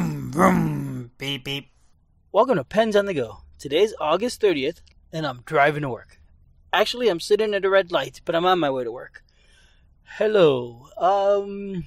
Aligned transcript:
Vroom, 0.00 0.32
vroom, 0.32 1.10
beep, 1.18 1.44
beep. 1.44 1.68
Welcome 2.32 2.56
to 2.56 2.64
Pens 2.64 2.96
on 2.96 3.04
the 3.04 3.12
Go. 3.12 3.42
Today's 3.58 3.92
August 4.00 4.40
30th, 4.40 4.80
and 5.12 5.26
I'm 5.26 5.42
driving 5.44 5.82
to 5.82 5.90
work. 5.90 6.18
Actually, 6.72 7.08
I'm 7.08 7.20
sitting 7.20 7.52
at 7.52 7.66
a 7.66 7.68
red 7.68 7.92
light, 7.92 8.22
but 8.24 8.34
I'm 8.34 8.46
on 8.46 8.58
my 8.58 8.70
way 8.70 8.82
to 8.82 8.90
work. 8.90 9.22
Hello. 10.16 10.88
Um, 10.96 11.84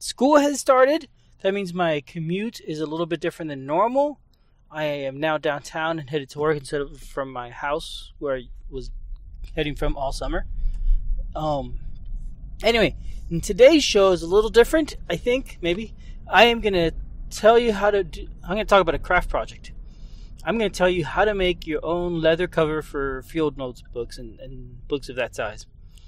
school 0.00 0.38
has 0.38 0.58
started. 0.58 1.06
That 1.42 1.54
means 1.54 1.72
my 1.72 2.00
commute 2.00 2.60
is 2.60 2.80
a 2.80 2.86
little 2.86 3.06
bit 3.06 3.20
different 3.20 3.50
than 3.50 3.66
normal. 3.66 4.18
I 4.68 4.84
am 4.86 5.20
now 5.20 5.38
downtown 5.38 6.00
and 6.00 6.10
headed 6.10 6.30
to 6.30 6.40
work 6.40 6.56
instead 6.56 6.80
of 6.80 6.98
from 6.98 7.30
my 7.30 7.50
house 7.50 8.12
where 8.18 8.38
I 8.38 8.48
was 8.68 8.90
heading 9.54 9.76
from 9.76 9.96
all 9.96 10.10
summer. 10.10 10.44
Um, 11.36 11.78
anyway, 12.64 12.96
today's 13.44 13.84
show 13.84 14.10
is 14.10 14.22
a 14.22 14.26
little 14.26 14.50
different, 14.50 14.96
I 15.08 15.14
think, 15.14 15.58
maybe. 15.60 15.94
I 16.26 16.46
am 16.46 16.60
going 16.60 16.72
to 16.72 16.90
tell 17.30 17.58
you 17.58 17.72
how 17.72 17.90
to 17.90 18.04
do, 18.04 18.28
I'm 18.42 18.54
going 18.54 18.58
to 18.58 18.64
talk 18.64 18.80
about 18.80 18.94
a 18.94 18.98
craft 18.98 19.30
project. 19.30 19.72
I'm 20.44 20.58
going 20.58 20.70
to 20.70 20.76
tell 20.76 20.90
you 20.90 21.04
how 21.04 21.24
to 21.24 21.34
make 21.34 21.66
your 21.66 21.84
own 21.84 22.20
leather 22.20 22.46
cover 22.46 22.82
for 22.82 23.22
field 23.22 23.56
notes 23.56 23.82
books 23.92 24.18
and, 24.18 24.38
and 24.40 24.86
books 24.86 25.08
of 25.08 25.16
that 25.16 25.34
size. 25.34 25.66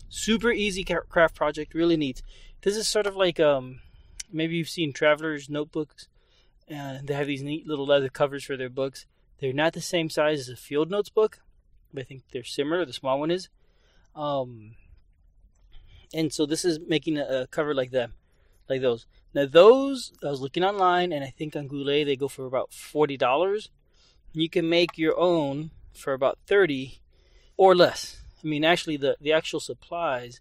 Super 0.09 0.53
easy 0.53 0.85
craft 0.85 1.35
project, 1.35 1.75
really 1.75 1.97
neat. 1.97 2.23
This 2.63 2.77
is 2.77 2.87
sort 2.87 3.07
of 3.07 3.17
like 3.17 3.41
um, 3.41 3.81
maybe 4.33 4.57
you've 4.57 4.69
seen 4.69 4.93
travelers' 4.93 5.49
notebooks, 5.49 6.09
and 6.69 7.07
they 7.07 7.15
have 7.15 7.27
these 7.27 7.43
neat 7.43 7.67
little 7.67 7.87
leather 7.87 8.09
covers 8.09 8.45
for 8.45 8.57
their 8.57 8.69
books. 8.69 9.07
They're 9.41 9.53
not 9.53 9.73
the 9.73 9.81
same 9.81 10.11
size 10.11 10.41
as 10.41 10.49
a 10.49 10.57
field 10.57 10.91
notes 10.91 11.09
book, 11.09 11.41
but 11.93 12.03
I 12.03 12.05
think 12.05 12.23
they're 12.33 12.45
similar. 12.45 12.85
The 12.85 12.93
small 12.93 13.19
one 13.21 13.31
is. 13.31 13.49
Um, 14.15 14.75
and 16.15 16.33
so 16.33 16.47
this 16.47 16.65
is 16.65 16.79
making 16.79 17.19
a, 17.19 17.43
a 17.43 17.47
cover 17.47 17.75
like 17.75 17.91
that, 17.91 18.11
like 18.69 18.81
those. 18.81 19.07
Now 19.37 19.45
those 19.45 20.15
I 20.25 20.31
was 20.31 20.41
looking 20.41 20.65
online, 20.65 21.13
and 21.13 21.23
I 21.23 21.29
think 21.29 21.55
on 21.55 21.69
Goulet 21.69 22.07
they 22.07 22.17
go 22.17 22.27
for 22.27 22.47
about 22.47 22.73
forty 22.73 23.19
dollars. 23.19 23.71
You 24.33 24.49
can 24.49 24.67
make 24.67 24.97
your 24.97 25.15
own 25.19 25.73
for 25.93 26.15
about 26.15 26.39
thirty 26.47 27.01
or 27.59 27.75
less. 27.75 28.23
I 28.43 28.47
mean, 28.47 28.65
actually, 28.65 28.97
the 28.97 29.19
the 29.21 29.35
actual 29.35 29.61
supplies 29.61 30.41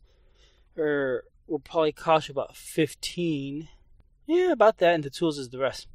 are 0.78 1.26
will 1.46 1.60
probably 1.60 1.92
cost 1.92 2.30
you 2.30 2.32
about 2.32 2.56
fifteen. 2.56 3.68
Yeah, 4.28 4.54
about 4.54 4.78
that, 4.78 4.96
and 4.96 5.04
the 5.04 5.10
tools 5.10 5.38
is 5.38 5.50
the 5.50 5.60
rest. 5.60 5.88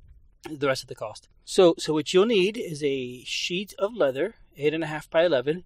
The 0.51 0.67
rest 0.67 0.83
of 0.83 0.89
the 0.89 0.95
cost. 0.95 1.27
So, 1.43 1.75
so 1.79 1.95
what 1.95 2.13
you'll 2.13 2.27
need 2.27 2.59
is 2.59 2.85
a 2.85 3.25
sheet 3.25 3.75
of 3.79 3.97
leather, 3.97 4.35
eight 4.59 4.75
and 4.75 4.85
a 4.85 4.87
half 4.87 5.09
by 5.09 5.25
eleven. 5.25 5.65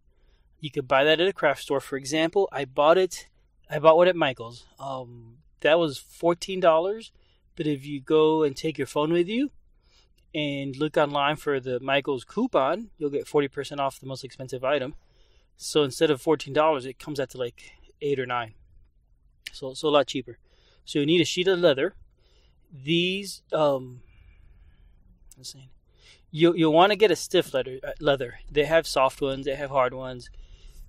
You 0.61 0.71
could 0.71 0.87
buy 0.87 1.03
that 1.03 1.21
at 1.21 1.27
a 1.27 1.33
craft 1.33 1.63
store. 1.63 1.81
For 1.81 1.97
example, 1.97 2.49
I 2.53 2.65
bought 2.65 2.97
it 2.97 3.27
I 3.69 3.81
bought 3.81 3.97
one 3.97 4.07
at 4.07 4.15
Michael's. 4.15 4.65
Um, 4.79 5.39
that 5.63 5.81
was 5.81 5.99
fourteen 5.99 6.61
dollars. 6.61 7.11
But 7.57 7.67
if 7.67 7.87
you 7.87 8.01
go 8.01 8.43
and 8.43 8.57
take 8.57 8.79
your 8.79 8.87
phone 8.87 9.13
with 9.13 9.29
you 9.29 9.51
and 10.35 10.77
look 10.77 10.97
online 10.97 11.37
for 11.37 11.61
the 11.61 11.79
Michael's 11.81 12.25
coupon, 12.25 12.91
you'll 12.99 13.11
get 13.11 13.29
forty 13.29 13.49
percent 13.49 13.81
off 13.81 14.01
the 14.01 14.07
most 14.07 14.25
expensive 14.25 14.65
item. 14.65 14.95
So 15.57 15.85
instead 15.85 16.11
of 16.11 16.21
fourteen 16.21 16.53
dollars, 16.53 16.85
it 16.85 16.99
comes 16.99 17.21
out 17.21 17.31
to 17.31 17.39
like 17.39 17.73
eight 18.01 18.19
or 18.19 18.27
nine. 18.27 18.55
So 19.53 19.75
so 19.75 19.89
a 19.89 19.91
lot 19.91 20.09
cheaper. 20.09 20.39
So 20.85 20.99
you 20.99 21.07
need 21.07 21.21
a 21.21 21.25
sheet 21.25 21.47
of 21.47 21.61
leather. 21.61 21.95
These 22.73 23.43
um, 23.53 24.01
I'm 25.37 25.45
saying 25.45 25.69
you 26.33 26.55
you'll 26.55 26.73
want 26.73 26.91
to 26.91 26.97
get 26.97 27.13
a 27.13 27.17
stiff 27.17 27.55
leather. 27.55 27.79
Uh, 27.87 27.93
leather. 28.01 28.41
They 28.51 28.65
have 28.65 28.89
soft 28.89 29.21
ones. 29.21 29.47
They 29.47 29.55
have 29.55 29.71
hard 29.71 29.95
ones 29.95 30.29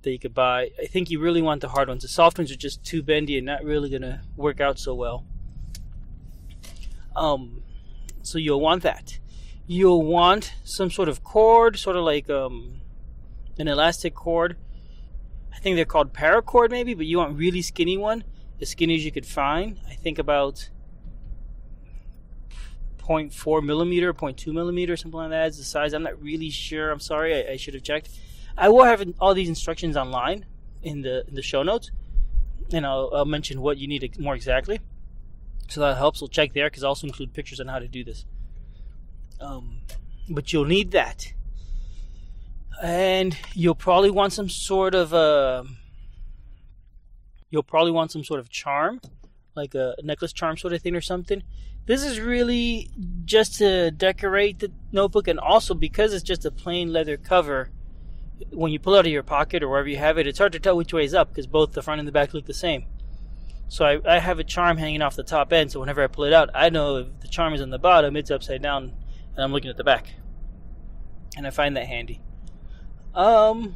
that 0.02 0.11
you 0.11 0.17
could 0.17 0.33
buy. 0.33 0.71
I 0.81 0.88
think 0.88 1.11
you 1.11 1.19
really 1.19 1.43
want 1.43 1.61
the 1.61 1.69
hard 1.69 1.89
ones. 1.89 2.02
The 2.02 2.08
soft 2.08 2.39
ones 2.39 2.52
are 2.52 2.55
just 2.55 2.83
too 2.83 3.03
bendy 3.03 3.38
and 3.38 3.45
not 3.45 3.63
really 3.63 3.91
gonna 3.91 4.23
work 4.36 4.59
out 4.59 4.80
so 4.80 4.95
well. 4.95 5.27
Um, 7.16 7.63
so 8.21 8.38
you'll 8.38 8.61
want 8.61 8.83
that. 8.83 9.19
You'll 9.67 10.03
want 10.03 10.53
some 10.63 10.91
sort 10.91 11.09
of 11.09 11.23
cord, 11.23 11.77
sort 11.77 11.95
of 11.95 12.03
like 12.03 12.30
um, 12.30 12.81
an 13.58 13.67
elastic 13.67 14.13
cord. 14.13 14.58
I 15.53 15.58
think 15.59 15.75
they're 15.75 15.86
called 15.86 16.13
paracord, 16.13 16.70
maybe, 16.70 16.93
but 16.93 17.05
you 17.05 17.17
want 17.17 17.37
really 17.37 17.61
skinny 17.61 17.98
one, 17.98 18.23
as 18.61 18.70
skinny 18.70 18.95
as 18.95 19.05
you 19.05 19.11
could 19.11 19.26
find. 19.26 19.80
I 19.89 19.93
think 19.93 20.20
about 20.20 20.70
0.4 22.99 23.64
millimeter, 23.64 24.14
0.2 24.14 24.53
millimeter, 24.53 24.97
something 24.97 25.17
like 25.17 25.30
that 25.30 25.49
is 25.49 25.58
the 25.58 25.64
size. 25.64 25.93
I'm 25.93 26.03
not 26.03 26.21
really 26.21 26.49
sure. 26.49 26.92
I'm 26.92 26.99
sorry, 26.99 27.36
I, 27.36 27.53
I 27.53 27.58
should 27.58 27.73
have 27.73 27.83
checked. 27.83 28.09
I 28.58 28.70
will 28.70 28.83
have 28.83 29.03
all 29.20 29.33
these 29.33 29.49
instructions 29.49 29.97
online 29.97 30.45
in 30.82 31.02
the 31.02 31.27
in 31.27 31.36
the 31.36 31.42
show 31.42 31.64
notes, 31.64 31.92
and 32.71 32.86
I'll, 32.86 33.11
I'll 33.14 33.26
mention 33.26 33.61
what 33.61 33.77
you 33.77 33.87
need 33.87 34.20
more 34.20 34.36
exactly. 34.36 34.80
So 35.75 35.81
that 35.81 35.97
helps. 35.97 36.21
We'll 36.21 36.30
check 36.30 36.53
there 36.53 36.69
because 36.69 36.86
I 36.86 36.87
also 36.87 37.05
include 37.05 37.33
pictures 37.33 37.59
on 37.59 37.67
how 37.67 37.80
to 37.80 37.87
do 37.89 38.05
this. 38.05 38.25
Um, 39.41 39.81
but 40.30 40.53
you'll 40.53 40.63
need 40.63 40.91
that, 40.91 41.33
and 42.81 43.37
you'll 43.53 43.75
probably 43.75 44.09
want 44.09 44.31
some 44.31 44.47
sort 44.47 44.95
of 44.95 45.14
uh, 45.14 45.65
you'll 47.49 47.61
probably 47.61 47.91
want 47.91 48.14
some 48.14 48.23
sort 48.23 48.39
of 48.39 48.49
charm, 48.49 49.02
like 49.53 49.75
a 49.75 49.95
necklace 50.02 50.31
charm 50.31 50.55
sort 50.55 50.71
of 50.71 50.81
thing 50.81 50.95
or 50.95 51.02
something. 51.02 51.43
This 51.87 52.05
is 52.05 52.21
really 52.21 52.89
just 53.25 53.55
to 53.55 53.91
decorate 53.91 54.59
the 54.59 54.71
notebook, 54.93 55.27
and 55.27 55.37
also 55.37 55.73
because 55.73 56.14
it's 56.14 56.23
just 56.23 56.45
a 56.45 56.52
plain 56.52 56.93
leather 56.93 57.17
cover 57.17 57.69
when 58.52 58.71
you 58.71 58.80
pull 58.80 58.95
out 58.95 59.05
of 59.05 59.11
your 59.11 59.23
pocket 59.23 59.61
or 59.61 59.67
wherever 59.67 59.89
you 59.89 59.97
have 59.97 60.17
it, 60.17 60.25
it's 60.25 60.39
hard 60.39 60.53
to 60.53 60.59
tell 60.59 60.77
which 60.77 60.93
way 60.93 61.03
is 61.03 61.14
up 61.14 61.30
because 61.30 61.47
both 61.47 61.73
the 61.73 61.81
front 61.81 61.99
and 61.99 62.08
the 62.08 62.14
back 62.14 62.33
look 62.33 62.45
the 62.45 62.53
same. 62.53 62.85
So 63.67 63.86
I, 63.86 64.15
I 64.15 64.20
have 64.20 64.39
a 64.39 64.43
charm 64.43 64.77
hanging 64.77 65.02
off 65.02 65.15
the 65.15 65.23
top 65.23 65.52
end, 65.52 65.71
so 65.71 65.80
whenever 65.80 66.03
I 66.03 66.08
pull 66.08 66.26
it 66.26 66.33
out, 66.33 66.49
I 66.53 66.70
know 66.70 66.98
if 66.98 67.20
the 67.21 67.27
charm 67.27 67.53
is 67.53 67.61
on 67.61 67.70
the 67.70 67.80
bottom, 67.80 68.15
it's 68.15 68.31
upside 68.31 68.61
down, 68.61 68.93
and 69.36 69.43
I'm 69.43 69.52
looking 69.52 69.70
at 69.70 69.77
the 69.77 69.83
back. 69.83 70.14
And 71.36 71.45
I 71.45 71.49
find 71.49 71.76
that 71.76 71.87
handy. 71.87 72.21
Um, 73.14 73.76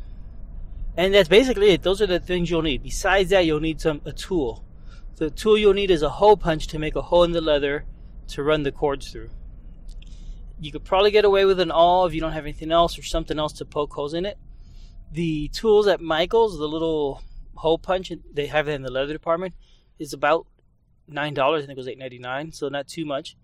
and 0.96 1.14
that's 1.14 1.30
basically 1.30 1.72
it. 1.72 1.82
Those 1.82 2.02
are 2.02 2.08
the 2.08 2.20
things 2.20 2.50
you'll 2.50 2.62
need. 2.62 2.84
Besides 2.84 3.32
that, 3.32 3.46
you'll 3.46 3.60
need 3.60 3.82
some 3.82 4.02
a 4.06 4.12
tool. 4.12 4.64
The 5.18 5.30
tool 5.30 5.58
you'll 5.58 5.74
need 5.74 5.92
is 5.92 6.02
a 6.02 6.10
hole 6.10 6.38
punch 6.38 6.68
to 6.68 6.80
make 6.80 6.96
a 6.96 7.02
hole 7.02 7.24
in 7.24 7.32
the 7.32 7.42
leather 7.42 7.86
to 8.30 8.44
run 8.44 8.64
the 8.64 8.72
cords 8.72 9.12
through. 9.12 9.30
You 10.62 10.72
could 10.72 10.86
probably 10.86 11.12
get 11.12 11.26
away 11.26 11.46
with 11.46 11.60
an 11.60 11.72
awl 11.72 12.06
if 12.06 12.14
you 12.14 12.22
don't 12.22 12.34
have 12.34 12.46
anything 12.46 12.72
else 12.72 12.98
or 12.98 13.04
something 13.04 13.40
else 13.40 13.54
to 13.54 13.66
poke 13.66 13.94
holes 13.94 14.14
in 14.14 14.26
it 14.26 14.38
the 15.12 15.48
tools 15.50 15.88
at 15.88 16.02
Michaels, 16.02 16.58
the 16.58 16.68
little 16.68 17.22
hole 17.56 17.78
punch 17.78 18.12
they 18.34 18.48
have 18.48 18.68
it 18.68 18.74
in 18.74 18.84
the 18.84 18.92
leather 18.92 19.14
department, 19.14 19.54
is 20.00 20.14
about 20.14 20.48
nine 21.08 21.34
dollars. 21.34 21.64
I 21.64 21.68
think 21.68 21.78
it 21.78 21.82
was 21.82 21.88
eight 21.88 22.00
ninety 22.00 22.20
nine, 22.20 22.52
so 22.52 22.70
not 22.70 22.88
too 22.88 23.06
much. 23.06 23.36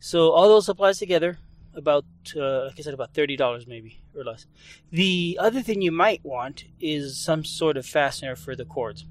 So 0.00 0.30
all 0.30 0.48
those 0.48 0.66
supplies 0.66 0.98
together, 0.98 1.38
about 1.74 2.04
uh, 2.36 2.64
like 2.64 2.78
I 2.78 2.82
said, 2.82 2.94
about 2.94 3.14
thirty 3.14 3.36
dollars 3.36 3.66
maybe 3.66 4.00
or 4.16 4.24
less. 4.24 4.46
The 4.90 5.38
other 5.40 5.62
thing 5.62 5.82
you 5.82 5.92
might 5.92 6.24
want 6.24 6.64
is 6.80 7.16
some 7.18 7.44
sort 7.44 7.76
of 7.76 7.86
fastener 7.86 8.34
for 8.34 8.56
the 8.56 8.64
cords. 8.64 9.04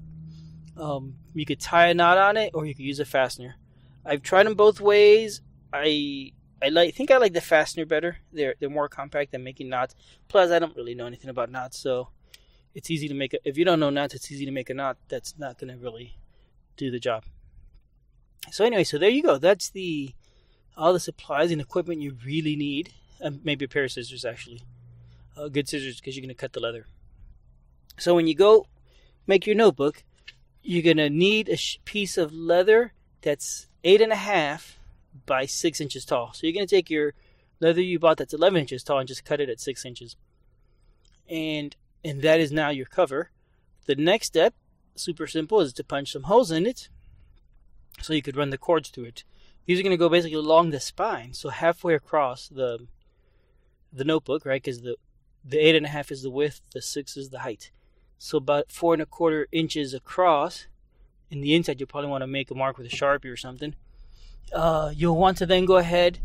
Um, 0.76 1.14
you 1.32 1.46
could 1.46 1.60
tie 1.60 1.86
a 1.86 1.94
knot 1.94 2.18
on 2.18 2.36
it, 2.36 2.50
or 2.54 2.66
you 2.66 2.74
could 2.74 2.84
use 2.84 3.00
a 3.00 3.04
fastener. 3.04 3.56
I've 4.04 4.22
tried 4.22 4.46
them 4.46 4.54
both 4.54 4.80
ways. 4.80 5.40
I 5.72 6.32
I 6.62 6.68
like 6.68 6.94
think 6.94 7.10
I 7.10 7.16
like 7.18 7.32
the 7.32 7.40
fastener 7.40 7.86
better. 7.86 8.18
They're 8.32 8.54
they're 8.58 8.68
more 8.68 8.88
compact 8.88 9.32
than 9.32 9.44
making 9.44 9.68
knots. 9.68 9.94
Plus, 10.28 10.50
I 10.50 10.58
don't 10.58 10.76
really 10.76 10.94
know 10.94 11.06
anything 11.06 11.30
about 11.30 11.50
knots, 11.50 11.78
so 11.78 12.08
it's 12.74 12.90
easy 12.90 13.08
to 13.08 13.14
make. 13.14 13.34
A, 13.34 13.38
if 13.44 13.56
you 13.56 13.64
don't 13.64 13.80
know 13.80 13.90
knots, 13.90 14.14
it's 14.14 14.30
easy 14.30 14.44
to 14.44 14.52
make 14.52 14.70
a 14.70 14.74
knot 14.74 14.98
that's 15.08 15.38
not 15.38 15.58
going 15.58 15.72
to 15.72 15.78
really 15.78 16.18
do 16.76 16.90
the 16.90 17.00
job. 17.00 17.24
So 18.50 18.64
anyway, 18.64 18.84
so 18.84 18.98
there 18.98 19.10
you 19.10 19.22
go. 19.22 19.38
That's 19.38 19.70
the 19.70 20.14
all 20.76 20.92
the 20.92 21.00
supplies 21.00 21.50
and 21.50 21.60
equipment 21.60 22.02
you 22.02 22.16
really 22.24 22.54
need. 22.54 22.92
Um, 23.22 23.40
maybe 23.42 23.64
a 23.64 23.68
pair 23.68 23.84
of 23.84 23.92
scissors 23.92 24.24
actually. 24.24 24.62
Uh, 25.36 25.48
good 25.48 25.68
scissors 25.68 26.00
because 26.00 26.16
you're 26.16 26.22
to 26.28 26.34
cut 26.34 26.52
the 26.52 26.60
leather. 26.60 26.86
So 27.98 28.14
when 28.14 28.26
you 28.26 28.34
go 28.34 28.66
make 29.26 29.46
your 29.46 29.56
notebook, 29.56 30.04
you're 30.62 30.82
to 30.98 31.10
need 31.10 31.48
a 31.48 31.58
piece 31.84 32.18
of 32.18 32.32
leather 32.32 32.92
that's 33.22 33.68
eight 33.84 34.00
and 34.00 34.12
a 34.12 34.16
half 34.16 34.78
by 35.24 35.46
six 35.46 35.80
inches 35.80 36.04
tall. 36.04 36.32
So 36.32 36.46
you're 36.46 36.54
to 36.66 36.74
take 36.74 36.90
your 36.90 37.14
leather 37.60 37.80
you 37.80 37.98
bought 37.98 38.18
that's 38.18 38.34
11 38.34 38.60
inches 38.60 38.82
tall 38.82 38.98
and 38.98 39.08
just 39.08 39.24
cut 39.24 39.40
it 39.40 39.48
at 39.48 39.60
six 39.60 39.84
inches. 39.84 40.16
And 41.28 41.74
and 42.04 42.22
that 42.22 42.38
is 42.38 42.52
now 42.52 42.68
your 42.68 42.86
cover. 42.86 43.30
The 43.86 43.96
next 43.96 44.28
step, 44.28 44.54
super 44.98 45.26
simple, 45.26 45.60
is 45.60 45.72
to 45.74 45.84
punch 45.84 46.12
some 46.12 46.24
holes 46.24 46.50
in 46.50 46.66
it 46.66 46.88
so 48.00 48.12
you 48.12 48.22
could 48.22 48.36
run 48.36 48.50
the 48.50 48.58
cords 48.58 48.90
through 48.90 49.04
it. 49.04 49.24
These 49.64 49.80
are 49.80 49.82
going 49.82 49.90
to 49.90 49.96
go 49.96 50.08
basically 50.08 50.36
along 50.36 50.70
the 50.70 50.80
spine, 50.80 51.32
so 51.32 51.48
halfway 51.48 51.94
across 51.94 52.48
the 52.48 52.86
the 53.92 54.04
notebook, 54.04 54.44
right? 54.44 54.62
Because 54.62 54.82
the 54.82 54.96
the 55.44 55.58
eight 55.58 55.76
and 55.76 55.86
a 55.86 55.90
half 55.90 56.10
is 56.10 56.22
the 56.22 56.30
width, 56.30 56.60
the 56.72 56.82
six 56.82 57.16
is 57.16 57.30
the 57.30 57.40
height. 57.40 57.70
So 58.18 58.38
about 58.38 58.72
four 58.72 58.94
and 58.94 59.02
a 59.02 59.06
quarter 59.06 59.46
inches 59.52 59.94
across. 59.94 60.66
In 61.30 61.40
the 61.40 61.54
inside, 61.54 61.80
you'll 61.80 61.88
probably 61.88 62.10
want 62.10 62.22
to 62.22 62.26
make 62.28 62.50
a 62.50 62.54
mark 62.54 62.78
with 62.78 62.86
a 62.86 62.96
sharpie 62.96 63.32
or 63.32 63.36
something 63.36 63.74
uh, 64.52 64.92
you'll 64.94 65.16
want 65.16 65.38
to 65.38 65.46
then 65.46 65.64
go 65.64 65.76
ahead. 65.76 66.18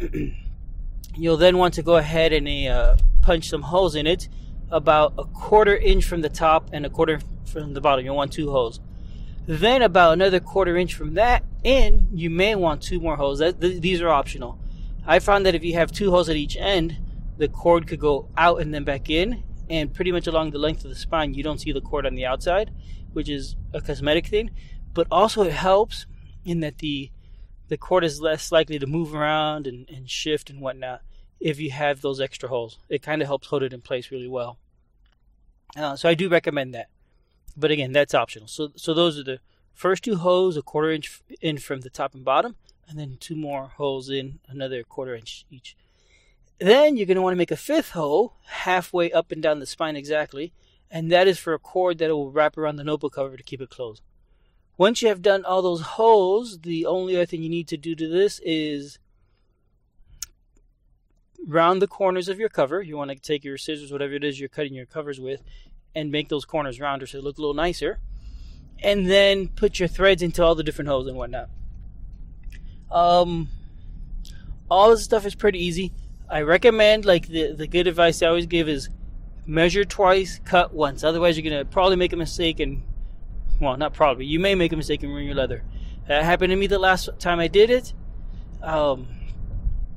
you'll 1.16 1.36
then 1.36 1.58
want 1.58 1.74
to 1.74 1.82
go 1.82 1.96
ahead 1.96 2.32
and 2.32 2.48
uh, 2.68 2.96
punch 3.22 3.48
some 3.48 3.62
holes 3.62 3.94
in 3.94 4.06
it, 4.06 4.28
about 4.70 5.14
a 5.18 5.24
quarter 5.24 5.76
inch 5.76 6.04
from 6.04 6.20
the 6.20 6.28
top 6.28 6.70
and 6.72 6.86
a 6.86 6.90
quarter 6.90 7.20
from 7.48 7.74
the 7.74 7.80
bottom. 7.80 8.04
You'll 8.04 8.16
want 8.16 8.32
two 8.32 8.50
holes. 8.50 8.80
Then 9.46 9.82
about 9.82 10.12
another 10.12 10.40
quarter 10.40 10.76
inch 10.76 10.94
from 10.94 11.14
that 11.14 11.42
in, 11.64 12.08
you 12.12 12.28
may 12.28 12.54
want 12.54 12.82
two 12.82 13.00
more 13.00 13.16
holes. 13.16 13.38
That, 13.38 13.60
th- 13.60 13.80
these 13.80 14.02
are 14.02 14.10
optional. 14.10 14.58
I 15.06 15.20
found 15.20 15.46
that 15.46 15.54
if 15.54 15.64
you 15.64 15.74
have 15.74 15.90
two 15.90 16.10
holes 16.10 16.28
at 16.28 16.36
each 16.36 16.56
end, 16.56 16.98
the 17.38 17.48
cord 17.48 17.86
could 17.86 18.00
go 18.00 18.28
out 18.36 18.60
and 18.60 18.74
then 18.74 18.84
back 18.84 19.08
in, 19.08 19.42
and 19.70 19.94
pretty 19.94 20.12
much 20.12 20.26
along 20.26 20.50
the 20.50 20.58
length 20.58 20.84
of 20.84 20.90
the 20.90 20.96
spine, 20.96 21.34
you 21.34 21.42
don't 21.42 21.60
see 21.60 21.72
the 21.72 21.80
cord 21.80 22.04
on 22.04 22.14
the 22.14 22.26
outside, 22.26 22.70
which 23.12 23.30
is 23.30 23.56
a 23.72 23.80
cosmetic 23.80 24.26
thing. 24.26 24.50
But 24.92 25.06
also, 25.10 25.42
it 25.42 25.52
helps 25.52 26.06
in 26.44 26.60
that 26.60 26.78
the 26.78 27.10
the 27.68 27.76
cord 27.76 28.02
is 28.02 28.20
less 28.20 28.50
likely 28.50 28.78
to 28.78 28.86
move 28.86 29.14
around 29.14 29.66
and, 29.66 29.88
and 29.90 30.08
shift 30.10 30.48
and 30.48 30.60
whatnot 30.60 31.02
if 31.38 31.60
you 31.60 31.70
have 31.70 32.00
those 32.00 32.20
extra 32.20 32.48
holes. 32.48 32.78
It 32.88 33.02
kind 33.02 33.22
of 33.22 33.28
helps 33.28 33.48
hold 33.48 33.62
it 33.62 33.72
in 33.72 33.82
place 33.82 34.10
really 34.10 34.28
well. 34.28 34.58
Uh, 35.76 35.94
so 35.94 36.08
I 36.08 36.14
do 36.14 36.28
recommend 36.28 36.74
that. 36.74 36.88
But 37.58 37.72
again, 37.72 37.92
that's 37.92 38.14
optional. 38.14 38.46
So 38.46 38.70
so 38.76 38.94
those 38.94 39.18
are 39.18 39.24
the 39.24 39.40
first 39.74 40.04
two 40.04 40.16
holes, 40.16 40.56
a 40.56 40.62
quarter 40.62 40.90
inch 40.90 41.20
in 41.40 41.58
from 41.58 41.80
the 41.80 41.90
top 41.90 42.14
and 42.14 42.24
bottom, 42.24 42.56
and 42.88 42.98
then 42.98 43.16
two 43.18 43.36
more 43.36 43.68
holes 43.76 44.08
in, 44.08 44.38
another 44.48 44.82
quarter 44.84 45.14
inch 45.14 45.44
each. 45.50 45.76
Then 46.60 46.96
you're 46.96 47.06
going 47.06 47.16
to 47.16 47.22
want 47.22 47.34
to 47.34 47.38
make 47.38 47.50
a 47.50 47.56
fifth 47.56 47.90
hole 47.90 48.34
halfway 48.46 49.12
up 49.12 49.30
and 49.30 49.42
down 49.42 49.60
the 49.60 49.66
spine 49.66 49.96
exactly, 49.96 50.52
and 50.90 51.10
that 51.10 51.28
is 51.28 51.38
for 51.38 51.54
a 51.54 51.58
cord 51.58 51.98
that 51.98 52.10
will 52.10 52.30
wrap 52.30 52.56
around 52.56 52.76
the 52.76 52.84
notebook 52.84 53.14
cover 53.14 53.36
to 53.36 53.42
keep 53.42 53.60
it 53.60 53.70
closed. 53.70 54.02
Once 54.76 55.02
you 55.02 55.08
have 55.08 55.22
done 55.22 55.44
all 55.44 55.62
those 55.62 55.82
holes, 55.82 56.60
the 56.60 56.86
only 56.86 57.16
other 57.16 57.26
thing 57.26 57.42
you 57.42 57.48
need 57.48 57.68
to 57.68 57.76
do 57.76 57.96
to 57.96 58.08
this 58.08 58.40
is 58.44 58.98
round 61.46 61.82
the 61.82 61.88
corners 61.88 62.28
of 62.28 62.38
your 62.38 62.48
cover. 62.48 62.82
You 62.82 62.96
want 62.96 63.10
to 63.10 63.16
take 63.16 63.44
your 63.44 63.58
scissors, 63.58 63.90
whatever 63.90 64.14
it 64.14 64.24
is 64.24 64.38
you're 64.38 64.48
cutting 64.48 64.74
your 64.74 64.86
covers 64.86 65.20
with, 65.20 65.42
and 65.94 66.10
make 66.10 66.28
those 66.28 66.44
corners 66.44 66.80
rounder 66.80 67.06
so 67.06 67.18
they 67.18 67.24
look 67.24 67.38
a 67.38 67.40
little 67.40 67.54
nicer. 67.54 68.00
And 68.80 69.10
then 69.10 69.48
put 69.48 69.80
your 69.80 69.88
threads 69.88 70.22
into 70.22 70.44
all 70.44 70.54
the 70.54 70.62
different 70.62 70.88
holes 70.88 71.08
and 71.08 71.16
whatnot. 71.16 71.48
Um, 72.90 73.48
all 74.70 74.90
this 74.90 75.02
stuff 75.02 75.26
is 75.26 75.34
pretty 75.34 75.64
easy. 75.64 75.92
I 76.30 76.42
recommend, 76.42 77.04
like 77.04 77.26
the 77.26 77.52
the 77.52 77.66
good 77.66 77.86
advice 77.86 78.22
I 78.22 78.26
always 78.26 78.46
give 78.46 78.68
is 78.68 78.88
measure 79.46 79.84
twice, 79.84 80.40
cut 80.44 80.72
once. 80.72 81.02
Otherwise, 81.02 81.36
you're 81.36 81.50
gonna 81.50 81.64
probably 81.64 81.96
make 81.96 82.12
a 82.12 82.16
mistake 82.16 82.60
and, 82.60 82.82
well, 83.60 83.76
not 83.76 83.94
probably. 83.94 84.26
You 84.26 84.38
may 84.38 84.54
make 84.54 84.72
a 84.72 84.76
mistake 84.76 85.02
and 85.02 85.12
ruin 85.12 85.26
your 85.26 85.34
leather. 85.34 85.64
That 86.06 86.22
happened 86.22 86.50
to 86.50 86.56
me 86.56 86.66
the 86.66 86.78
last 86.78 87.08
time 87.18 87.40
I 87.40 87.48
did 87.48 87.70
it. 87.70 87.92
Um, 88.62 89.08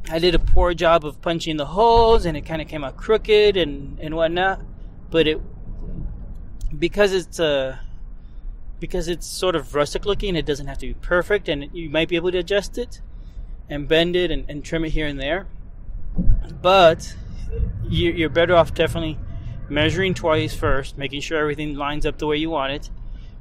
I 0.09 0.19
did 0.19 0.35
a 0.35 0.39
poor 0.39 0.73
job 0.73 1.05
of 1.05 1.21
punching 1.21 1.57
the 1.57 1.65
holes, 1.65 2.25
and 2.25 2.35
it 2.35 2.41
kind 2.41 2.61
of 2.61 2.67
came 2.67 2.83
out 2.83 2.97
crooked 2.97 3.57
and 3.57 3.99
and 3.99 4.15
whatnot. 4.15 4.61
But 5.09 5.27
it 5.27 5.39
because 6.77 7.13
it's 7.13 7.39
uh 7.39 7.77
because 8.79 9.07
it's 9.07 9.27
sort 9.27 9.56
of 9.56 9.75
rustic 9.75 10.06
looking, 10.06 10.35
it 10.35 10.45
doesn't 10.45 10.68
have 10.68 10.79
to 10.79 10.88
be 10.88 10.94
perfect, 10.95 11.47
and 11.47 11.69
you 11.71 11.89
might 11.89 12.09
be 12.09 12.15
able 12.15 12.31
to 12.31 12.39
adjust 12.39 12.77
it 12.77 13.00
and 13.69 13.88
bend 13.88 14.15
it 14.15 14.31
and, 14.31 14.44
and 14.50 14.65
trim 14.65 14.83
it 14.83 14.89
here 14.89 15.06
and 15.06 15.19
there. 15.19 15.47
But 16.62 17.15
you, 17.88 18.12
you're 18.12 18.29
better 18.29 18.56
off 18.56 18.73
definitely 18.73 19.19
measuring 19.69 20.13
twice 20.13 20.56
first, 20.56 20.97
making 20.97 21.21
sure 21.21 21.38
everything 21.38 21.75
lines 21.75 22.06
up 22.06 22.18
the 22.18 22.27
way 22.27 22.38
you 22.38 22.50
want 22.50 22.74
it. 22.74 22.89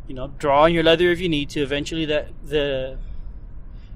You 0.07 0.15
know, 0.15 0.29
draw 0.39 0.65
on 0.65 0.75
your 0.75 0.83
leather 0.83 1.11
if 1.11 1.21
you 1.21 1.29
need 1.29 1.49
to. 1.51 1.63
Eventually, 1.63 2.05
that 2.07 2.29
the 2.45 2.99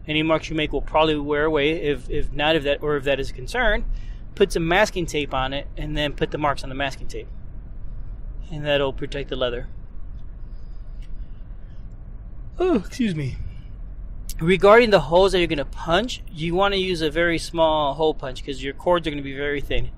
any 0.07 0.23
marks 0.23 0.49
you 0.49 0.57
make 0.57 0.73
will 0.73 0.83
probably 0.83 1.17
wear 1.17 1.45
away. 1.45 1.73
If 1.73 2.09
if 2.09 2.33
not, 2.33 2.57
if 2.57 2.63
that 2.65 2.83
or 2.83 2.97
if 2.97 3.05
that 3.05 3.21
is 3.21 3.31
a 3.31 3.33
concern, 3.35 3.85
put 4.35 4.53
some 4.53 4.67
masking 4.67 5.07
tape 5.07 5.35
on 5.35 5.53
it, 5.53 5.67
and 5.77 5.97
then 5.97 6.13
put 6.13 6.31
the 6.31 6.39
marks 6.39 6.63
on 6.63 6.69
the 6.69 6.75
masking 6.75 7.07
tape, 7.07 7.29
and 8.51 8.65
that'll 8.65 8.93
protect 8.93 9.31
the 9.31 9.37
leather. 9.37 9.69
Oh, 12.59 12.77
excuse 12.77 13.15
me. 13.15 13.37
Regarding 14.41 14.91
the 14.91 15.01
holes 15.01 15.33
that 15.33 15.39
you're 15.39 15.49
going 15.49 15.59
to 15.59 15.65
punch, 15.65 16.23
you 16.31 16.55
want 16.55 16.75
to 16.75 16.79
use 16.79 17.03
a 17.03 17.11
very 17.11 17.39
small 17.39 17.95
hole 17.95 18.15
punch 18.15 18.41
because 18.41 18.63
your 18.63 18.75
cords 18.75 19.07
are 19.07 19.11
going 19.11 19.23
to 19.23 19.25
be 19.25 19.37
very 19.37 19.61
thin. 19.61 19.91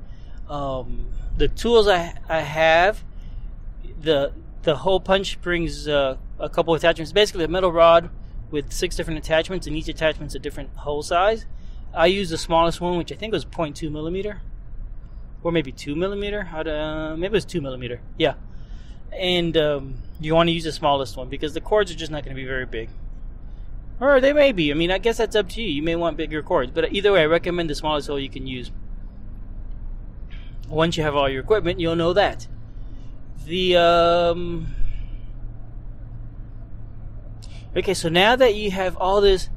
Um, 0.48 1.08
the 1.36 1.48
tools 1.48 1.88
I, 1.88 2.14
I 2.28 2.40
have, 2.40 3.04
the 4.00 4.32
the 4.62 4.76
hole 4.76 4.98
punch 4.98 5.40
brings 5.42 5.86
uh, 5.86 6.16
a 6.38 6.48
couple 6.48 6.74
of 6.74 6.80
attachments. 6.80 7.12
Basically, 7.12 7.44
a 7.44 7.48
metal 7.48 7.70
rod 7.72 8.10
with 8.50 8.72
six 8.72 8.96
different 8.96 9.18
attachments, 9.18 9.66
and 9.66 9.76
each 9.76 9.88
attachment's 9.88 10.34
a 10.34 10.38
different 10.38 10.74
hole 10.76 11.02
size. 11.02 11.46
I 11.94 12.06
use 12.06 12.30
the 12.30 12.38
smallest 12.38 12.80
one, 12.80 12.98
which 12.98 13.12
I 13.12 13.14
think 13.14 13.32
was 13.32 13.44
0.2 13.44 13.90
millimeter, 13.90 14.42
or 15.46 15.52
maybe 15.52 15.70
two 15.70 15.94
millimeter. 15.94 16.48
Uh, 16.52 17.16
maybe 17.16 17.26
it 17.26 17.32
was 17.32 17.44
two 17.44 17.60
millimeter. 17.60 18.00
Yeah, 18.18 18.34
and 19.12 19.56
um, 19.56 19.94
you 20.18 20.34
want 20.34 20.48
to 20.48 20.52
use 20.52 20.64
the 20.64 20.72
smallest 20.72 21.16
one 21.16 21.28
because 21.28 21.54
the 21.54 21.60
cords 21.60 21.92
are 21.92 21.94
just 21.94 22.10
not 22.10 22.24
going 22.24 22.34
to 22.34 22.42
be 22.42 22.46
very 22.46 22.66
big. 22.66 22.90
Or 24.00 24.20
they 24.20 24.32
may 24.32 24.50
be. 24.50 24.72
I 24.72 24.74
mean, 24.74 24.90
I 24.90 24.98
guess 24.98 25.18
that's 25.18 25.36
up 25.36 25.48
to 25.50 25.62
you. 25.62 25.68
You 25.68 25.84
may 25.84 25.94
want 25.94 26.16
bigger 26.16 26.42
cords, 26.42 26.72
but 26.72 26.92
either 26.92 27.12
way, 27.12 27.22
I 27.22 27.26
recommend 27.26 27.70
the 27.70 27.76
smallest 27.76 28.08
hole 28.08 28.18
you 28.18 28.28
can 28.28 28.48
use. 28.48 28.72
Once 30.68 30.96
you 30.96 31.04
have 31.04 31.14
all 31.14 31.28
your 31.28 31.42
equipment, 31.42 31.78
you'll 31.78 31.94
know 31.94 32.12
that. 32.12 32.48
The 33.44 33.76
um. 33.76 34.74
Okay, 37.76 37.94
so 37.94 38.08
now 38.08 38.34
that 38.34 38.56
you 38.56 38.72
have 38.72 38.96
all 38.96 39.20
this 39.20 39.48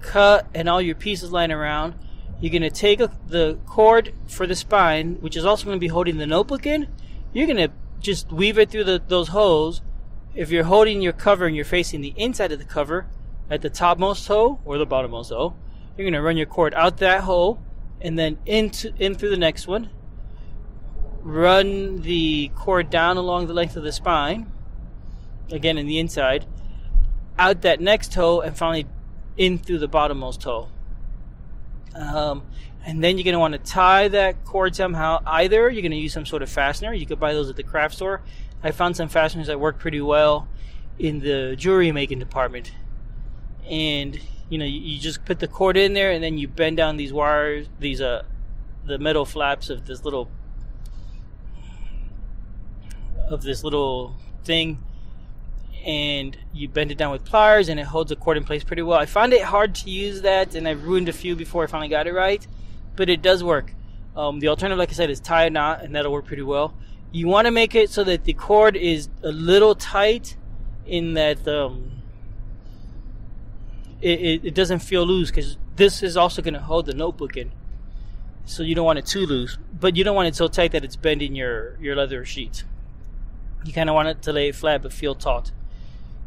cut 0.00 0.46
and 0.54 0.66
all 0.66 0.80
your 0.80 0.94
pieces 0.94 1.30
lying 1.30 1.52
around, 1.52 1.94
you're 2.40 2.52
gonna 2.52 2.70
take 2.70 3.00
a, 3.00 3.10
the 3.26 3.58
cord 3.66 4.12
for 4.28 4.46
the 4.46 4.56
spine, 4.56 5.16
which 5.20 5.36
is 5.36 5.44
also 5.44 5.66
gonna 5.66 5.78
be 5.78 5.88
holding 5.88 6.18
the 6.18 6.26
notebook 6.26 6.66
in. 6.66 6.88
You're 7.32 7.46
gonna 7.46 7.70
just 8.00 8.30
weave 8.32 8.58
it 8.58 8.70
through 8.70 8.84
the, 8.84 9.02
those 9.06 9.28
holes. 9.28 9.82
If 10.34 10.50
you're 10.50 10.64
holding 10.64 11.00
your 11.00 11.12
cover 11.12 11.46
and 11.46 11.56
you're 11.56 11.64
facing 11.64 12.02
the 12.02 12.14
inside 12.16 12.52
of 12.52 12.58
the 12.58 12.64
cover, 12.64 13.06
at 13.50 13.62
the 13.62 13.70
topmost 13.70 14.26
hole 14.26 14.60
or 14.64 14.78
the 14.78 14.86
bottommost 14.86 15.30
hole, 15.30 15.56
you're 15.96 16.04
going 16.04 16.14
to 16.14 16.22
run 16.22 16.36
your 16.36 16.46
cord 16.46 16.74
out 16.74 16.98
that 16.98 17.22
hole 17.22 17.60
and 18.00 18.18
then 18.18 18.38
into 18.44 18.92
in 18.98 19.14
through 19.14 19.30
the 19.30 19.36
next 19.36 19.66
one. 19.66 19.90
Run 21.22 22.02
the 22.02 22.50
cord 22.54 22.90
down 22.90 23.16
along 23.16 23.46
the 23.46 23.54
length 23.54 23.76
of 23.76 23.82
the 23.82 23.92
spine, 23.92 24.52
again 25.50 25.78
in 25.78 25.86
the 25.86 25.98
inside, 25.98 26.46
out 27.38 27.62
that 27.62 27.80
next 27.80 28.14
hole, 28.14 28.40
and 28.40 28.56
finally 28.56 28.86
in 29.36 29.58
through 29.58 29.78
the 29.78 29.88
bottommost 29.88 30.44
hole. 30.44 30.70
Um, 31.98 32.42
and 32.84 33.02
then 33.02 33.18
you're 33.18 33.24
going 33.24 33.32
to 33.32 33.40
want 33.40 33.52
to 33.52 33.58
tie 33.58 34.08
that 34.08 34.44
cord 34.44 34.76
somehow. 34.76 35.22
Either 35.26 35.70
you're 35.70 35.82
going 35.82 35.90
to 35.90 35.96
use 35.96 36.12
some 36.12 36.26
sort 36.26 36.42
of 36.42 36.48
fastener. 36.48 36.92
You 36.92 37.06
could 37.06 37.18
buy 37.18 37.32
those 37.32 37.50
at 37.50 37.56
the 37.56 37.62
craft 37.62 37.94
store. 37.94 38.22
I 38.62 38.70
found 38.70 38.96
some 38.96 39.08
fasteners 39.08 39.48
that 39.48 39.58
work 39.58 39.78
pretty 39.78 40.00
well 40.00 40.48
in 40.98 41.20
the 41.20 41.54
jewelry 41.56 41.92
making 41.92 42.18
department 42.18 42.72
and 43.68 44.18
you 44.48 44.58
know 44.58 44.64
you, 44.64 44.80
you, 44.80 44.98
just 44.98 45.24
put 45.24 45.40
the 45.40 45.48
cord 45.48 45.76
in 45.76 45.92
there 45.92 46.10
and 46.10 46.22
then 46.22 46.38
you 46.38 46.48
bend 46.48 46.76
down 46.76 46.96
these 46.96 47.12
wires 47.12 47.68
these 47.80 48.00
uh 48.00 48.22
the 48.86 48.98
metal 48.98 49.24
flaps 49.24 49.68
of 49.68 49.86
this 49.86 50.04
little 50.04 50.30
of 53.28 53.42
this 53.42 53.64
little 53.64 54.14
thing 54.44 54.78
and 55.86 56.36
you 56.52 56.68
bend 56.68 56.90
it 56.90 56.98
down 56.98 57.12
with 57.12 57.24
pliers 57.24 57.68
and 57.68 57.80
it 57.80 57.84
holds 57.84 58.10
the 58.10 58.16
cord 58.16 58.36
in 58.36 58.44
place 58.44 58.64
pretty 58.64 58.82
well 58.82 58.98
i 58.98 59.06
found 59.06 59.32
it 59.32 59.42
hard 59.42 59.74
to 59.74 59.88
use 59.88 60.20
that 60.22 60.54
and 60.54 60.66
i 60.68 60.72
ruined 60.72 61.08
a 61.08 61.12
few 61.12 61.34
before 61.34 61.64
i 61.64 61.66
finally 61.66 61.88
got 61.88 62.06
it 62.06 62.12
right 62.12 62.46
but 62.96 63.08
it 63.08 63.22
does 63.22 63.42
work 63.42 63.72
um, 64.16 64.40
the 64.40 64.48
alternative 64.48 64.78
like 64.78 64.90
i 64.90 64.92
said 64.92 65.08
is 65.08 65.20
tie 65.20 65.44
a 65.44 65.50
knot 65.50 65.82
and 65.82 65.94
that'll 65.94 66.12
work 66.12 66.26
pretty 66.26 66.42
well 66.42 66.74
you 67.12 67.28
want 67.28 67.46
to 67.46 67.50
make 67.50 67.74
it 67.74 67.88
so 67.88 68.04
that 68.04 68.24
the 68.24 68.32
cord 68.32 68.76
is 68.76 69.08
a 69.22 69.30
little 69.30 69.74
tight 69.74 70.36
in 70.86 71.14
that 71.14 71.46
um, 71.48 71.92
it, 74.00 74.20
it, 74.20 74.44
it 74.46 74.54
doesn't 74.54 74.80
feel 74.80 75.04
loose 75.04 75.30
because 75.30 75.56
this 75.76 76.02
is 76.02 76.16
also 76.16 76.42
going 76.42 76.54
to 76.54 76.60
hold 76.60 76.86
the 76.86 76.94
notebook 76.94 77.36
in. 77.36 77.52
So 78.44 78.62
you 78.62 78.74
don't 78.74 78.86
want 78.86 78.98
it 78.98 79.06
too 79.06 79.26
loose, 79.26 79.58
but 79.72 79.96
you 79.96 80.04
don't 80.04 80.14
want 80.14 80.28
it 80.28 80.36
so 80.36 80.46
tight 80.46 80.72
that 80.72 80.84
it's 80.84 80.96
bending 80.96 81.34
your, 81.34 81.76
your 81.80 81.96
leather 81.96 82.24
sheet. 82.24 82.64
You 83.64 83.72
kind 83.72 83.90
of 83.90 83.94
want 83.94 84.08
it 84.08 84.22
to 84.22 84.32
lay 84.32 84.52
flat 84.52 84.82
but 84.82 84.92
feel 84.92 85.14
taut. 85.14 85.50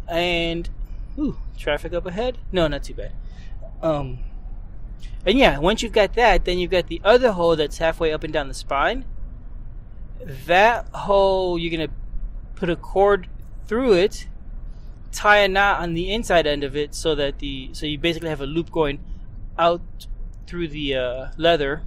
And, 0.09 0.69
ooh, 1.17 1.37
traffic 1.57 1.93
up 1.93 2.05
ahead? 2.05 2.37
No, 2.51 2.67
not 2.67 2.83
too 2.83 2.93
bad. 2.93 3.13
Um, 3.81 4.19
and 5.25 5.37
yeah, 5.37 5.59
once 5.59 5.83
you've 5.83 5.93
got 5.93 6.13
that, 6.13 6.45
then 6.45 6.59
you've 6.59 6.71
got 6.71 6.87
the 6.87 7.01
other 7.03 7.31
hole 7.31 7.55
that's 7.55 7.77
halfway 7.77 8.11
up 8.11 8.23
and 8.23 8.33
down 8.33 8.47
the 8.47 8.53
spine. 8.53 9.05
That 10.47 10.87
hole, 10.89 11.57
you're 11.57 11.87
to 11.87 11.93
put 12.55 12.69
a 12.69 12.75
cord 12.75 13.27
through 13.67 13.93
it 13.93 14.27
tie 15.11 15.37
a 15.37 15.47
knot 15.47 15.81
on 15.81 15.93
the 15.93 16.11
inside 16.11 16.45
end 16.45 16.63
of 16.63 16.75
it 16.75 16.93
so 16.93 17.15
that 17.15 17.39
the 17.39 17.69
so 17.73 17.85
you 17.85 17.97
basically 17.97 18.29
have 18.29 18.41
a 18.41 18.45
loop 18.45 18.71
going 18.71 18.99
out 19.57 19.81
through 20.47 20.67
the 20.67 20.95
uh, 20.95 21.27
leather 21.37 21.81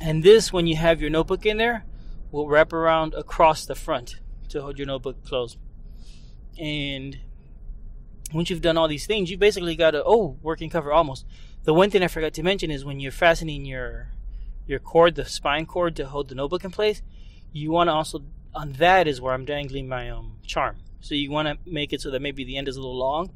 and 0.00 0.22
this 0.22 0.52
when 0.52 0.66
you 0.66 0.76
have 0.76 1.00
your 1.00 1.10
notebook 1.10 1.46
in 1.46 1.56
there 1.56 1.84
will 2.30 2.48
wrap 2.48 2.72
around 2.72 3.14
across 3.14 3.64
the 3.64 3.74
front 3.74 4.16
to 4.48 4.60
hold 4.60 4.78
your 4.78 4.86
notebook 4.86 5.24
closed 5.24 5.56
and 6.58 7.18
once 8.32 8.50
you've 8.50 8.62
done 8.62 8.76
all 8.76 8.88
these 8.88 9.06
things 9.06 9.30
you 9.30 9.36
basically 9.36 9.76
got 9.76 9.94
a 9.94 10.02
oh 10.04 10.38
working 10.42 10.70
cover 10.70 10.92
almost 10.92 11.24
the 11.64 11.74
one 11.74 11.90
thing 11.90 12.02
i 12.02 12.08
forgot 12.08 12.32
to 12.32 12.42
mention 12.42 12.70
is 12.70 12.84
when 12.84 13.00
you're 13.00 13.12
fastening 13.12 13.64
your 13.64 14.08
your 14.66 14.78
cord 14.78 15.14
the 15.14 15.24
spine 15.24 15.66
cord 15.66 15.96
to 15.96 16.06
hold 16.06 16.28
the 16.28 16.34
notebook 16.34 16.64
in 16.64 16.70
place 16.70 17.02
you 17.52 17.70
want 17.70 17.88
to 17.88 17.92
also 17.92 18.22
on 18.54 18.72
that 18.74 19.06
is 19.08 19.20
where 19.20 19.34
i'm 19.34 19.44
dangling 19.44 19.88
my 19.88 20.10
um 20.10 20.36
charm 20.46 20.76
So 21.02 21.14
you 21.14 21.30
want 21.30 21.48
to 21.48 21.58
make 21.66 21.92
it 21.92 22.00
so 22.00 22.10
that 22.10 22.22
maybe 22.22 22.44
the 22.44 22.56
end 22.56 22.68
is 22.68 22.76
a 22.76 22.80
little 22.80 22.96
long, 22.96 23.32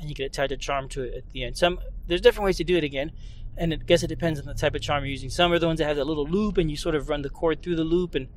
and 0.00 0.08
you 0.08 0.14
can 0.14 0.24
attach 0.24 0.50
a 0.50 0.56
charm 0.56 0.88
to 0.90 1.02
it 1.02 1.14
at 1.14 1.30
the 1.30 1.44
end. 1.44 1.56
Some 1.56 1.78
there's 2.06 2.22
different 2.22 2.46
ways 2.46 2.56
to 2.56 2.64
do 2.64 2.76
it 2.76 2.84
again, 2.84 3.12
and 3.56 3.72
I 3.74 3.76
guess 3.76 4.02
it 4.02 4.08
depends 4.08 4.40
on 4.40 4.46
the 4.46 4.54
type 4.54 4.74
of 4.74 4.80
charm 4.80 5.04
you're 5.04 5.12
using. 5.12 5.30
Some 5.30 5.52
are 5.52 5.58
the 5.58 5.66
ones 5.66 5.78
that 5.78 5.86
have 5.86 5.96
that 5.96 6.06
little 6.06 6.26
loop, 6.26 6.56
and 6.56 6.70
you 6.70 6.76
sort 6.76 6.94
of 6.94 7.08
run 7.08 7.22
the 7.22 7.28
cord 7.28 7.62
through 7.62 7.76
the 7.76 7.84
loop 7.84 8.14
and 8.14 8.28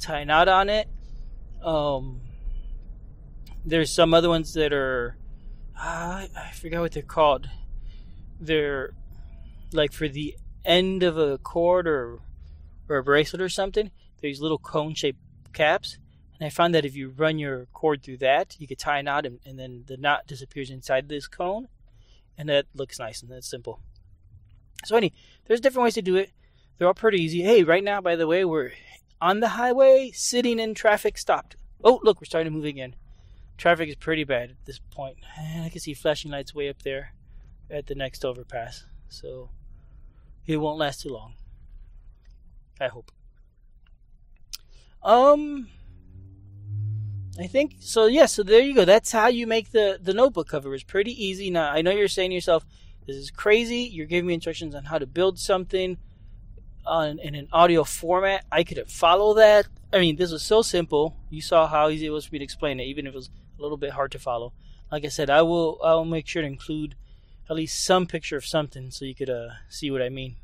tie 0.00 0.20
a 0.20 0.24
knot 0.24 0.48
on 0.48 0.68
it. 0.68 0.88
Um, 1.62 2.20
there's 3.64 3.90
some 3.90 4.14
other 4.14 4.28
ones 4.28 4.54
that 4.54 4.72
are 4.72 5.16
uh, 5.78 6.26
I 6.36 6.50
forgot 6.54 6.80
what 6.80 6.92
they're 6.92 7.02
called. 7.02 7.48
They're 8.40 8.94
like 9.72 9.92
for 9.92 10.08
the 10.08 10.36
end 10.64 11.02
of 11.02 11.18
a 11.18 11.38
cord 11.38 11.86
or 11.86 12.20
or 12.88 12.96
a 12.96 13.04
bracelet 13.04 13.42
or 13.42 13.48
something. 13.48 13.90
There's 14.20 14.40
little 14.40 14.58
cone 14.58 14.94
shaped 14.94 15.18
caps, 15.52 15.98
and 16.38 16.46
I 16.46 16.50
found 16.50 16.74
that 16.74 16.84
if 16.84 16.94
you 16.94 17.10
run 17.10 17.38
your 17.38 17.66
cord 17.72 18.02
through 18.02 18.18
that, 18.18 18.56
you 18.58 18.66
could 18.66 18.78
tie 18.78 18.98
a 18.98 19.02
knot, 19.02 19.26
and, 19.26 19.40
and 19.44 19.58
then 19.58 19.84
the 19.86 19.96
knot 19.96 20.26
disappears 20.26 20.70
inside 20.70 21.08
this 21.08 21.26
cone, 21.26 21.68
and 22.38 22.48
that 22.48 22.66
looks 22.74 22.98
nice 22.98 23.22
and 23.22 23.30
that's 23.30 23.50
simple. 23.50 23.80
So, 24.84 24.96
any 24.96 25.12
there's 25.46 25.60
different 25.60 25.84
ways 25.84 25.94
to 25.94 26.02
do 26.02 26.16
it. 26.16 26.30
They're 26.78 26.88
all 26.88 26.94
pretty 26.94 27.18
easy. 27.22 27.42
Hey, 27.42 27.62
right 27.62 27.84
now, 27.84 28.00
by 28.00 28.16
the 28.16 28.26
way, 28.26 28.44
we're 28.44 28.72
on 29.20 29.40
the 29.40 29.50
highway, 29.50 30.10
sitting 30.14 30.58
in 30.58 30.74
traffic, 30.74 31.16
stopped. 31.16 31.56
Oh, 31.84 32.00
look, 32.02 32.20
we're 32.20 32.26
starting 32.26 32.52
to 32.52 32.56
move 32.56 32.64
again. 32.64 32.94
Traffic 33.62 33.88
is 33.88 33.94
pretty 33.94 34.24
bad 34.24 34.50
at 34.50 34.64
this 34.64 34.80
point. 34.90 35.18
And 35.38 35.62
I 35.62 35.68
can 35.68 35.80
see 35.80 35.94
flashing 35.94 36.32
lights 36.32 36.52
way 36.52 36.68
up 36.68 36.82
there 36.82 37.14
at 37.70 37.86
the 37.86 37.94
next 37.94 38.24
overpass. 38.24 38.86
So 39.08 39.50
it 40.48 40.56
won't 40.56 40.80
last 40.80 41.02
too 41.02 41.10
long. 41.10 41.34
I 42.80 42.88
hope. 42.88 43.12
Um 45.00 45.68
I 47.38 47.46
think 47.46 47.76
so 47.78 48.06
yeah, 48.06 48.26
so 48.26 48.42
there 48.42 48.62
you 48.62 48.74
go. 48.74 48.84
That's 48.84 49.12
how 49.12 49.28
you 49.28 49.46
make 49.46 49.70
the 49.70 49.96
the 50.02 50.12
notebook 50.12 50.48
cover. 50.48 50.74
It's 50.74 50.82
pretty 50.82 51.12
easy. 51.24 51.48
Now 51.48 51.70
I 51.70 51.82
know 51.82 51.92
you're 51.92 52.08
saying 52.08 52.30
to 52.30 52.34
yourself, 52.34 52.66
this 53.06 53.14
is 53.14 53.30
crazy. 53.30 53.82
You're 53.82 54.06
giving 54.06 54.26
me 54.26 54.34
instructions 54.34 54.74
on 54.74 54.86
how 54.86 54.98
to 54.98 55.06
build 55.06 55.38
something 55.38 55.98
on 56.84 57.20
in 57.20 57.36
an 57.36 57.46
audio 57.52 57.84
format. 57.84 58.44
I 58.50 58.64
could 58.64 58.90
follow 58.90 59.34
that. 59.34 59.68
I 59.92 60.00
mean, 60.00 60.16
this 60.16 60.32
was 60.32 60.42
so 60.42 60.62
simple. 60.62 61.16
You 61.30 61.42
saw 61.42 61.68
how 61.68 61.90
easy 61.90 62.06
it 62.06 62.10
was 62.10 62.24
for 62.24 62.34
me 62.34 62.40
to 62.40 62.44
explain 62.44 62.80
it, 62.80 62.86
even 62.86 63.06
if 63.06 63.14
it 63.14 63.16
was 63.16 63.30
a 63.58 63.62
little 63.62 63.76
bit 63.76 63.92
hard 63.92 64.12
to 64.12 64.18
follow. 64.18 64.52
Like 64.90 65.04
I 65.04 65.08
said, 65.08 65.30
I 65.30 65.42
will 65.42 65.80
I 65.84 65.94
will 65.94 66.04
make 66.04 66.26
sure 66.26 66.42
to 66.42 66.48
include 66.48 66.94
at 67.48 67.56
least 67.56 67.84
some 67.84 68.06
picture 68.06 68.36
of 68.36 68.44
something 68.44 68.90
so 68.90 69.04
you 69.04 69.14
could 69.14 69.30
uh, 69.30 69.48
see 69.68 69.90
what 69.90 70.02
I 70.02 70.08
mean, 70.08 70.36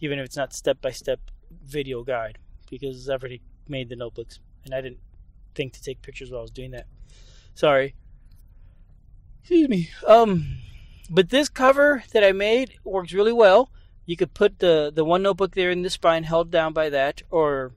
even 0.00 0.18
if 0.18 0.24
it's 0.24 0.36
not 0.36 0.52
step 0.52 0.80
by 0.80 0.90
step 0.90 1.20
video 1.50 2.02
guide 2.02 2.38
because 2.70 3.08
I've 3.08 3.22
already 3.22 3.40
made 3.66 3.88
the 3.88 3.96
notebooks 3.96 4.40
and 4.64 4.74
I 4.74 4.80
didn't 4.80 5.00
think 5.54 5.72
to 5.74 5.82
take 5.82 6.02
pictures 6.02 6.30
while 6.30 6.40
I 6.40 6.42
was 6.42 6.50
doing 6.50 6.72
that. 6.72 6.86
Sorry. 7.54 7.94
Excuse 9.40 9.68
me. 9.68 9.90
Um, 10.06 10.58
but 11.10 11.30
this 11.30 11.48
cover 11.48 12.04
that 12.12 12.24
I 12.24 12.32
made 12.32 12.74
works 12.84 13.12
really 13.12 13.32
well. 13.32 13.70
You 14.06 14.16
could 14.16 14.32
put 14.32 14.58
the 14.58 14.90
the 14.94 15.04
one 15.04 15.22
notebook 15.22 15.54
there 15.54 15.70
in 15.70 15.82
the 15.82 15.90
spine 15.90 16.24
held 16.24 16.50
down 16.50 16.72
by 16.72 16.88
that, 16.90 17.22
or 17.30 17.72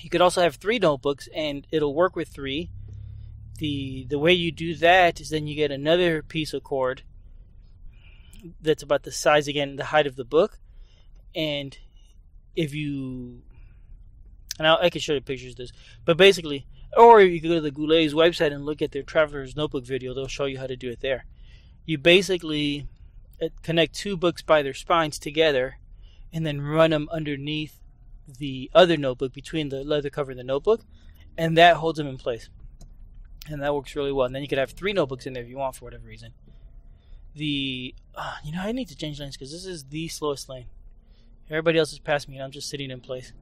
you 0.00 0.10
could 0.10 0.20
also 0.20 0.42
have 0.42 0.56
three 0.56 0.78
notebooks 0.78 1.28
and 1.34 1.66
it'll 1.70 1.94
work 1.94 2.16
with 2.16 2.28
three. 2.28 2.70
The 3.60 4.06
the 4.08 4.18
way 4.18 4.32
you 4.32 4.50
do 4.50 4.74
that 4.76 5.20
is 5.20 5.28
then 5.28 5.46
you 5.46 5.54
get 5.54 5.70
another 5.70 6.22
piece 6.22 6.54
of 6.54 6.64
cord 6.64 7.02
that's 8.58 8.82
about 8.82 9.02
the 9.02 9.12
size 9.12 9.48
again, 9.48 9.76
the 9.76 9.84
height 9.84 10.06
of 10.06 10.16
the 10.16 10.24
book, 10.24 10.58
and 11.34 11.76
if 12.56 12.74
you 12.74 13.42
and 14.58 14.66
I'll, 14.66 14.78
I 14.80 14.88
can 14.88 15.02
show 15.02 15.12
you 15.12 15.20
pictures 15.20 15.52
of 15.52 15.56
this, 15.58 15.72
but 16.06 16.16
basically, 16.16 16.66
or 16.96 17.20
you 17.20 17.38
can 17.38 17.50
go 17.50 17.56
to 17.56 17.60
the 17.60 17.70
Goulet's 17.70 18.14
website 18.14 18.50
and 18.50 18.64
look 18.64 18.80
at 18.80 18.92
their 18.92 19.02
Traveler's 19.02 19.54
Notebook 19.54 19.84
video. 19.84 20.14
They'll 20.14 20.26
show 20.26 20.46
you 20.46 20.58
how 20.58 20.66
to 20.66 20.74
do 20.76 20.88
it 20.88 21.00
there. 21.00 21.26
You 21.84 21.98
basically 21.98 22.86
uh, 23.42 23.48
connect 23.62 23.94
two 23.94 24.16
books 24.16 24.40
by 24.40 24.62
their 24.62 24.72
spines 24.72 25.18
together, 25.18 25.76
and 26.32 26.46
then 26.46 26.62
run 26.62 26.92
them 26.92 27.10
underneath 27.12 27.78
the 28.26 28.70
other 28.74 28.96
notebook 28.96 29.34
between 29.34 29.68
the 29.68 29.84
leather 29.84 30.08
cover 30.08 30.30
and 30.30 30.40
the 30.40 30.44
notebook, 30.44 30.80
and 31.36 31.58
that 31.58 31.76
holds 31.76 31.98
them 31.98 32.06
in 32.06 32.16
place. 32.16 32.48
And 33.48 33.62
that 33.62 33.74
works 33.74 33.96
really 33.96 34.12
well. 34.12 34.26
And 34.26 34.34
then 34.34 34.42
you 34.42 34.48
could 34.48 34.58
have 34.58 34.72
three 34.72 34.92
notebooks 34.92 35.26
in 35.26 35.32
there 35.32 35.42
if 35.42 35.48
you 35.48 35.56
want 35.56 35.76
for 35.76 35.84
whatever 35.84 36.06
reason. 36.06 36.32
The 37.34 37.94
uh, 38.14 38.34
you 38.44 38.52
know 38.52 38.60
I 38.60 38.72
need 38.72 38.88
to 38.88 38.96
change 38.96 39.20
lanes 39.20 39.36
because 39.36 39.52
this 39.52 39.64
is 39.64 39.84
the 39.84 40.08
slowest 40.08 40.48
lane. 40.48 40.66
Everybody 41.48 41.78
else 41.78 41.92
is 41.92 41.98
past 41.98 42.28
me, 42.28 42.36
and 42.36 42.44
I'm 42.44 42.50
just 42.50 42.68
sitting 42.68 42.90
in 42.90 43.00
place. 43.00 43.32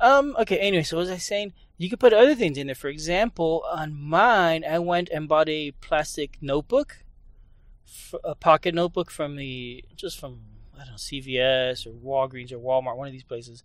Um. 0.00 0.34
Okay. 0.38 0.58
Anyway, 0.58 0.84
so 0.84 0.98
as 0.98 1.10
I 1.10 1.14
was 1.14 1.24
saying, 1.24 1.52
you 1.76 1.90
could 1.90 2.00
put 2.00 2.12
other 2.12 2.34
things 2.34 2.56
in 2.56 2.66
there. 2.66 2.74
For 2.74 2.88
example, 2.88 3.64
on 3.70 3.94
mine, 3.94 4.64
I 4.64 4.78
went 4.78 5.10
and 5.10 5.28
bought 5.28 5.48
a 5.48 5.72
plastic 5.72 6.38
notebook, 6.40 7.04
a 8.24 8.34
pocket 8.34 8.74
notebook 8.74 9.10
from 9.10 9.36
the 9.36 9.84
just 9.94 10.18
from 10.18 10.40
I 10.74 10.84
don't 10.84 10.92
know 10.92 10.94
CVS 10.94 11.86
or 11.86 11.90
Walgreens 11.90 12.52
or 12.52 12.58
Walmart, 12.58 12.96
one 12.96 13.06
of 13.06 13.12
these 13.12 13.24
places, 13.24 13.64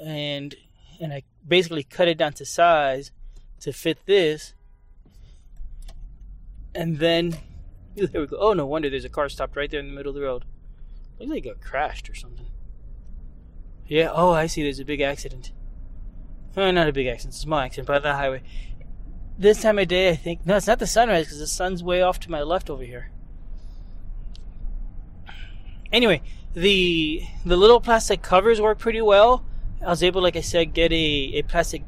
and 0.00 0.54
and 1.00 1.12
I 1.12 1.22
basically 1.46 1.84
cut 1.84 2.08
it 2.08 2.16
down 2.16 2.32
to 2.34 2.46
size 2.46 3.12
to 3.60 3.72
fit 3.72 3.98
this, 4.06 4.54
and 6.74 6.98
then 6.98 7.38
there 7.96 8.20
we 8.20 8.26
go. 8.26 8.36
Oh 8.38 8.52
no 8.52 8.66
wonder 8.66 8.90
there's 8.90 9.04
a 9.04 9.10
car 9.10 9.28
stopped 9.28 9.56
right 9.56 9.70
there 9.70 9.80
in 9.80 9.88
the 9.88 9.94
middle 9.94 10.10
of 10.10 10.16
the 10.16 10.22
road. 10.22 10.44
Looks 11.18 11.30
like 11.30 11.44
it 11.44 11.48
got 11.48 11.60
crashed 11.60 12.08
or 12.08 12.14
something. 12.14 12.46
Yeah. 13.86 14.10
Oh, 14.12 14.30
I 14.30 14.46
see. 14.46 14.62
There's 14.62 14.78
a 14.78 14.84
big 14.84 15.00
accident. 15.00 15.52
Oh, 16.56 16.70
not 16.70 16.88
a 16.88 16.92
big 16.92 17.06
accident. 17.06 17.34
It's 17.34 17.38
a 17.38 17.42
small 17.42 17.58
accident, 17.58 17.88
but 17.88 18.02
the 18.02 18.14
highway. 18.14 18.42
This 19.38 19.62
time 19.62 19.78
of 19.78 19.88
day, 19.88 20.10
I 20.10 20.16
think. 20.16 20.44
No, 20.44 20.56
it's 20.56 20.66
not 20.66 20.78
the 20.78 20.86
sunrise 20.86 21.26
because 21.26 21.38
the 21.38 21.46
sun's 21.46 21.82
way 21.82 22.02
off 22.02 22.20
to 22.20 22.30
my 22.30 22.42
left 22.42 22.70
over 22.70 22.82
here. 22.82 23.10
Anyway, 25.92 26.22
the 26.54 27.22
the 27.44 27.56
little 27.56 27.80
plastic 27.80 28.22
covers 28.22 28.60
work 28.60 28.78
pretty 28.78 29.00
well. 29.00 29.44
I 29.80 29.88
was 29.88 30.02
able, 30.02 30.22
like 30.22 30.36
I 30.36 30.40
said, 30.40 30.74
get 30.74 30.92
a, 30.92 31.32
a 31.34 31.42
plastic 31.42 31.82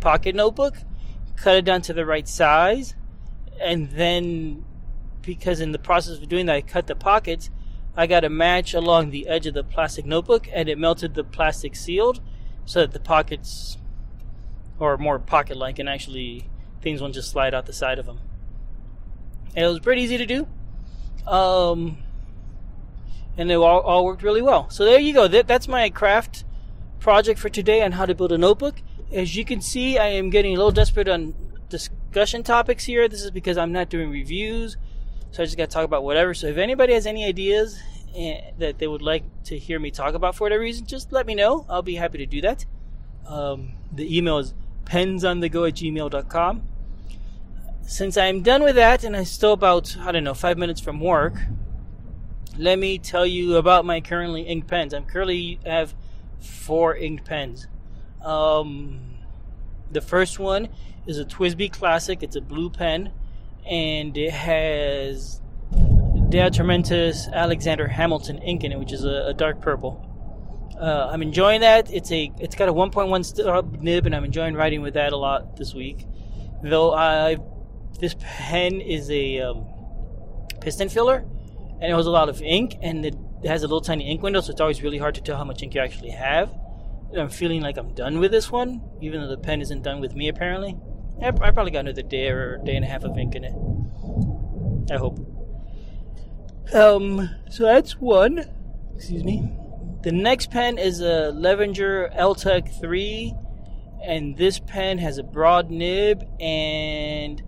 pocket 0.00 0.34
notebook, 0.34 0.76
cut 1.40 1.56
it 1.56 1.64
down 1.64 1.82
to 1.82 1.92
the 1.92 2.04
right 2.04 2.28
size, 2.28 2.94
and 3.60 3.90
then 3.90 4.64
because 5.22 5.60
in 5.60 5.72
the 5.72 5.78
process 5.78 6.18
of 6.18 6.28
doing 6.28 6.46
that, 6.46 6.56
I 6.56 6.60
cut 6.60 6.86
the 6.86 6.94
pockets. 6.94 7.50
I 7.96 8.06
got 8.06 8.24
a 8.24 8.30
match 8.30 8.74
along 8.74 9.10
the 9.10 9.26
edge 9.28 9.46
of 9.46 9.54
the 9.54 9.64
plastic 9.64 10.06
notebook, 10.06 10.48
and 10.52 10.68
it 10.68 10.78
melted 10.78 11.14
the 11.14 11.24
plastic 11.24 11.74
sealed, 11.74 12.20
so 12.64 12.80
that 12.80 12.92
the 12.92 13.00
pockets, 13.00 13.78
or 14.78 14.96
more 14.96 15.18
pocket-like, 15.18 15.78
and 15.78 15.88
actually 15.88 16.48
things 16.82 17.00
won't 17.00 17.14
just 17.14 17.30
slide 17.30 17.54
out 17.54 17.66
the 17.66 17.72
side 17.72 17.98
of 17.98 18.06
them. 18.06 18.20
And 19.54 19.64
it 19.64 19.68
was 19.68 19.80
pretty 19.80 20.02
easy 20.02 20.18
to 20.18 20.26
do. 20.26 20.46
Um, 21.26 21.98
and 23.36 23.50
they 23.50 23.54
all, 23.54 23.80
all 23.80 24.04
worked 24.04 24.22
really 24.22 24.42
well. 24.42 24.70
So 24.70 24.84
there 24.84 25.00
you 25.00 25.12
go. 25.12 25.28
That, 25.28 25.46
that's 25.46 25.68
my 25.68 25.90
craft 25.90 26.44
project 27.00 27.38
for 27.38 27.48
today 27.48 27.82
on 27.82 27.92
how 27.92 28.06
to 28.06 28.14
build 28.14 28.32
a 28.32 28.38
notebook. 28.38 28.82
As 29.12 29.34
you 29.34 29.44
can 29.44 29.60
see, 29.60 29.98
I 29.98 30.08
am 30.08 30.30
getting 30.30 30.54
a 30.54 30.56
little 30.56 30.70
desperate 30.70 31.08
on 31.08 31.34
discussion 31.68 32.42
topics 32.42 32.84
here. 32.84 33.08
This 33.08 33.22
is 33.22 33.30
because 33.30 33.56
I'm 33.56 33.72
not 33.72 33.88
doing 33.88 34.10
reviews, 34.10 34.76
so 35.32 35.42
I 35.42 35.46
just 35.46 35.56
got 35.56 35.70
to 35.70 35.74
talk 35.74 35.84
about 35.84 36.04
whatever. 36.04 36.32
So 36.32 36.46
if 36.46 36.56
anybody 36.56 36.92
has 36.94 37.06
any 37.06 37.24
ideas 37.24 37.80
eh, 38.14 38.40
that 38.58 38.78
they 38.78 38.86
would 38.86 39.02
like 39.02 39.24
to 39.44 39.58
hear 39.58 39.80
me 39.80 39.90
talk 39.90 40.14
about 40.14 40.36
for 40.36 40.44
whatever 40.44 40.62
reason, 40.62 40.86
just 40.86 41.12
let 41.12 41.26
me 41.26 41.34
know. 41.34 41.66
I'll 41.68 41.82
be 41.82 41.96
happy 41.96 42.18
to 42.18 42.26
do 42.26 42.40
that. 42.42 42.66
Um, 43.26 43.72
the 43.92 44.16
email 44.16 44.38
is 44.38 44.54
pensonthego 44.84 45.68
at 45.68 45.74
gmail.com. 45.74 46.62
Since 47.82 48.16
I'm 48.16 48.42
done 48.42 48.62
with 48.62 48.76
that 48.76 49.02
and 49.02 49.16
I'm 49.16 49.24
still 49.24 49.52
about, 49.52 49.96
I 49.98 50.12
don't 50.12 50.22
know, 50.22 50.34
five 50.34 50.56
minutes 50.56 50.80
from 50.80 51.00
work, 51.00 51.34
let 52.56 52.78
me 52.78 52.98
tell 52.98 53.26
you 53.26 53.56
about 53.56 53.84
my 53.84 54.00
currently 54.00 54.42
inked 54.42 54.68
pens. 54.68 54.94
I'm 54.94 55.04
currently 55.04 55.58
have 55.66 55.94
four 56.38 56.94
inked 56.94 57.24
pens. 57.24 57.66
Um, 58.22 59.00
the 59.90 60.00
first 60.00 60.38
one 60.38 60.68
is 61.06 61.18
a 61.18 61.24
TWSBI 61.24 61.72
Classic. 61.72 62.22
It's 62.22 62.36
a 62.36 62.40
blue 62.40 62.70
pen, 62.70 63.12
and 63.68 64.16
it 64.16 64.32
has 64.32 65.40
De 66.28 66.38
Atramentis 66.38 67.32
Alexander 67.32 67.88
Hamilton 67.88 68.38
ink 68.38 68.64
in 68.64 68.72
it, 68.72 68.78
which 68.78 68.92
is 68.92 69.04
a, 69.04 69.26
a 69.28 69.34
dark 69.34 69.60
purple. 69.60 70.06
Uh, 70.80 71.08
I'm 71.10 71.22
enjoying 71.22 71.60
that. 71.60 71.92
It's 71.92 72.10
a 72.10 72.32
it's 72.38 72.54
got 72.54 72.68
a 72.68 72.72
1.1 72.72 73.24
stub 73.24 73.82
nib, 73.82 74.06
and 74.06 74.14
I'm 74.14 74.24
enjoying 74.24 74.54
writing 74.54 74.80
with 74.80 74.94
that 74.94 75.12
a 75.12 75.16
lot 75.16 75.56
this 75.56 75.74
week. 75.74 76.06
Though 76.62 76.94
I 76.94 77.36
this 77.98 78.14
pen 78.18 78.80
is 78.80 79.10
a 79.10 79.40
um, 79.40 79.66
piston 80.60 80.88
filler, 80.88 81.24
and 81.80 81.92
it 81.92 81.94
has 81.94 82.06
a 82.06 82.10
lot 82.10 82.28
of 82.28 82.40
ink, 82.42 82.76
and 82.80 83.04
it 83.04 83.14
has 83.44 83.62
a 83.62 83.66
little 83.66 83.80
tiny 83.80 84.10
ink 84.10 84.22
window, 84.22 84.40
so 84.40 84.52
it's 84.52 84.60
always 84.60 84.82
really 84.82 84.98
hard 84.98 85.16
to 85.16 85.20
tell 85.20 85.36
how 85.36 85.44
much 85.44 85.62
ink 85.62 85.74
you 85.74 85.80
actually 85.80 86.10
have. 86.10 86.50
I'm 87.16 87.28
feeling 87.28 87.60
like 87.60 87.76
I'm 87.76 87.94
done 87.94 88.18
with 88.18 88.30
this 88.30 88.50
one, 88.50 88.82
even 89.00 89.20
though 89.20 89.28
the 89.28 89.38
pen 89.38 89.60
isn't 89.60 89.82
done 89.82 90.00
with 90.00 90.14
me 90.14 90.28
apparently. 90.28 90.76
I, 91.22 91.28
I 91.28 91.50
probably 91.50 91.70
got 91.70 91.80
another 91.80 92.02
day 92.02 92.28
or 92.28 92.58
day 92.58 92.76
and 92.76 92.84
a 92.84 92.88
half 92.88 93.04
of 93.04 93.16
ink 93.18 93.34
in 93.34 93.44
it. 93.44 93.52
I 94.92 94.96
hope. 94.96 95.18
Um, 96.72 97.28
so 97.50 97.64
that's 97.64 97.92
one. 98.00 98.44
Excuse 98.94 99.24
me. 99.24 99.52
The 100.02 100.12
next 100.12 100.50
pen 100.50 100.78
is 100.78 101.00
a 101.00 101.30
Levenger 101.30 102.10
LTEC 102.16 102.80
3, 102.80 103.34
And 104.02 104.36
this 104.36 104.58
pen 104.58 104.98
has 104.98 105.18
a 105.18 105.22
broad 105.22 105.70
nib 105.70 106.24
and 106.40 107.42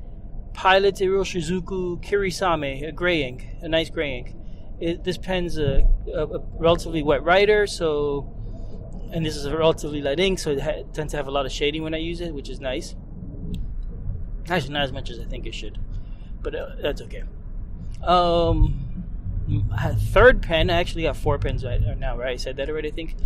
Pilot 0.52 0.96
Iroshizuku 0.96 2.04
Kirisame, 2.04 2.86
a 2.86 2.92
gray 2.92 3.22
ink, 3.24 3.46
a 3.62 3.68
nice 3.68 3.88
gray 3.88 4.18
ink. 4.18 4.34
It, 4.80 5.04
this 5.04 5.16
pen's 5.16 5.58
a, 5.58 5.88
a, 6.12 6.26
a, 6.26 6.38
relatively 6.58 7.02
wet 7.02 7.22
writer, 7.22 7.66
so 7.66 8.41
and 9.12 9.24
this 9.24 9.36
is 9.36 9.44
a 9.44 9.56
relatively 9.56 10.00
light 10.00 10.18
ink, 10.18 10.38
so 10.38 10.50
it 10.50 10.60
ha- 10.60 10.82
tends 10.92 11.12
to 11.12 11.18
have 11.18 11.28
a 11.28 11.30
lot 11.30 11.44
of 11.44 11.52
shading 11.52 11.82
when 11.82 11.94
I 11.94 11.98
use 11.98 12.20
it, 12.20 12.34
which 12.34 12.48
is 12.48 12.60
nice. 12.60 12.96
Actually, 14.48 14.72
not 14.72 14.82
as 14.82 14.92
much 14.92 15.10
as 15.10 15.20
I 15.20 15.24
think 15.24 15.46
it 15.46 15.54
should, 15.54 15.78
but 16.40 16.54
uh, 16.54 16.70
that's 16.80 17.02
okay. 17.02 17.22
Um, 18.02 19.04
third 20.12 20.42
pen, 20.42 20.70
I 20.70 20.80
actually 20.80 21.02
got 21.02 21.16
four 21.16 21.38
pens 21.38 21.64
right 21.64 21.80
now, 21.98 22.16
right? 22.16 22.32
I 22.32 22.36
said 22.36 22.56
that 22.56 22.70
already, 22.70 22.88
I 22.88 22.92
think. 22.92 23.16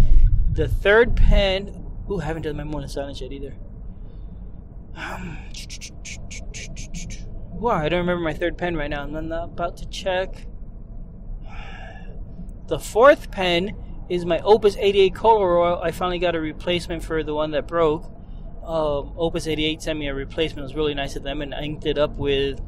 The 0.53 0.69
third 0.69 1.17
pen, 1.17 1.85
ooh, 2.11 2.21
I 2.21 2.25
haven't 2.25 2.43
done 2.43 2.57
my 2.57 2.65
morning 2.65 2.89
silence 2.89 3.21
yet 3.21 3.33
either. 3.33 3.55
Um, 4.97 5.39
wow, 7.53 7.77
I 7.77 7.89
don't 7.89 8.01
remember 8.01 8.25
my 8.25 8.35
third 8.35 8.59
pen 8.59 8.77
right 8.77 8.91
now. 8.91 9.03
I'm 9.03 9.29
not 9.29 9.45
about 9.45 9.77
to 9.79 9.87
check. 9.87 10.47
The 12.67 12.79
fourth 12.81 13.31
pen 13.31 13.77
is 14.09 14.25
my 14.25 14.39
Opus 14.41 14.77
88 14.77 15.15
Koloro. 15.15 15.83
I 15.83 15.91
finally 15.91 16.19
got 16.19 16.35
a 16.35 16.41
replacement 16.41 17.05
for 17.05 17.23
the 17.23 17.35
one 17.35 17.51
that 17.53 17.67
broke. 17.67 18.05
Um, 18.65 19.15
Opus 19.17 19.47
88 19.47 19.83
sent 19.83 19.99
me 19.99 20.09
a 20.09 20.15
replacement. 20.15 20.61
It 20.61 20.63
was 20.63 20.75
really 20.75 20.95
nice 20.95 21.17
of 21.17 21.23
them, 21.23 21.43
and 21.43 21.55
I 21.55 21.63
inked 21.63 21.87
it 21.87 21.99
up 21.99 22.17
with 22.17 22.61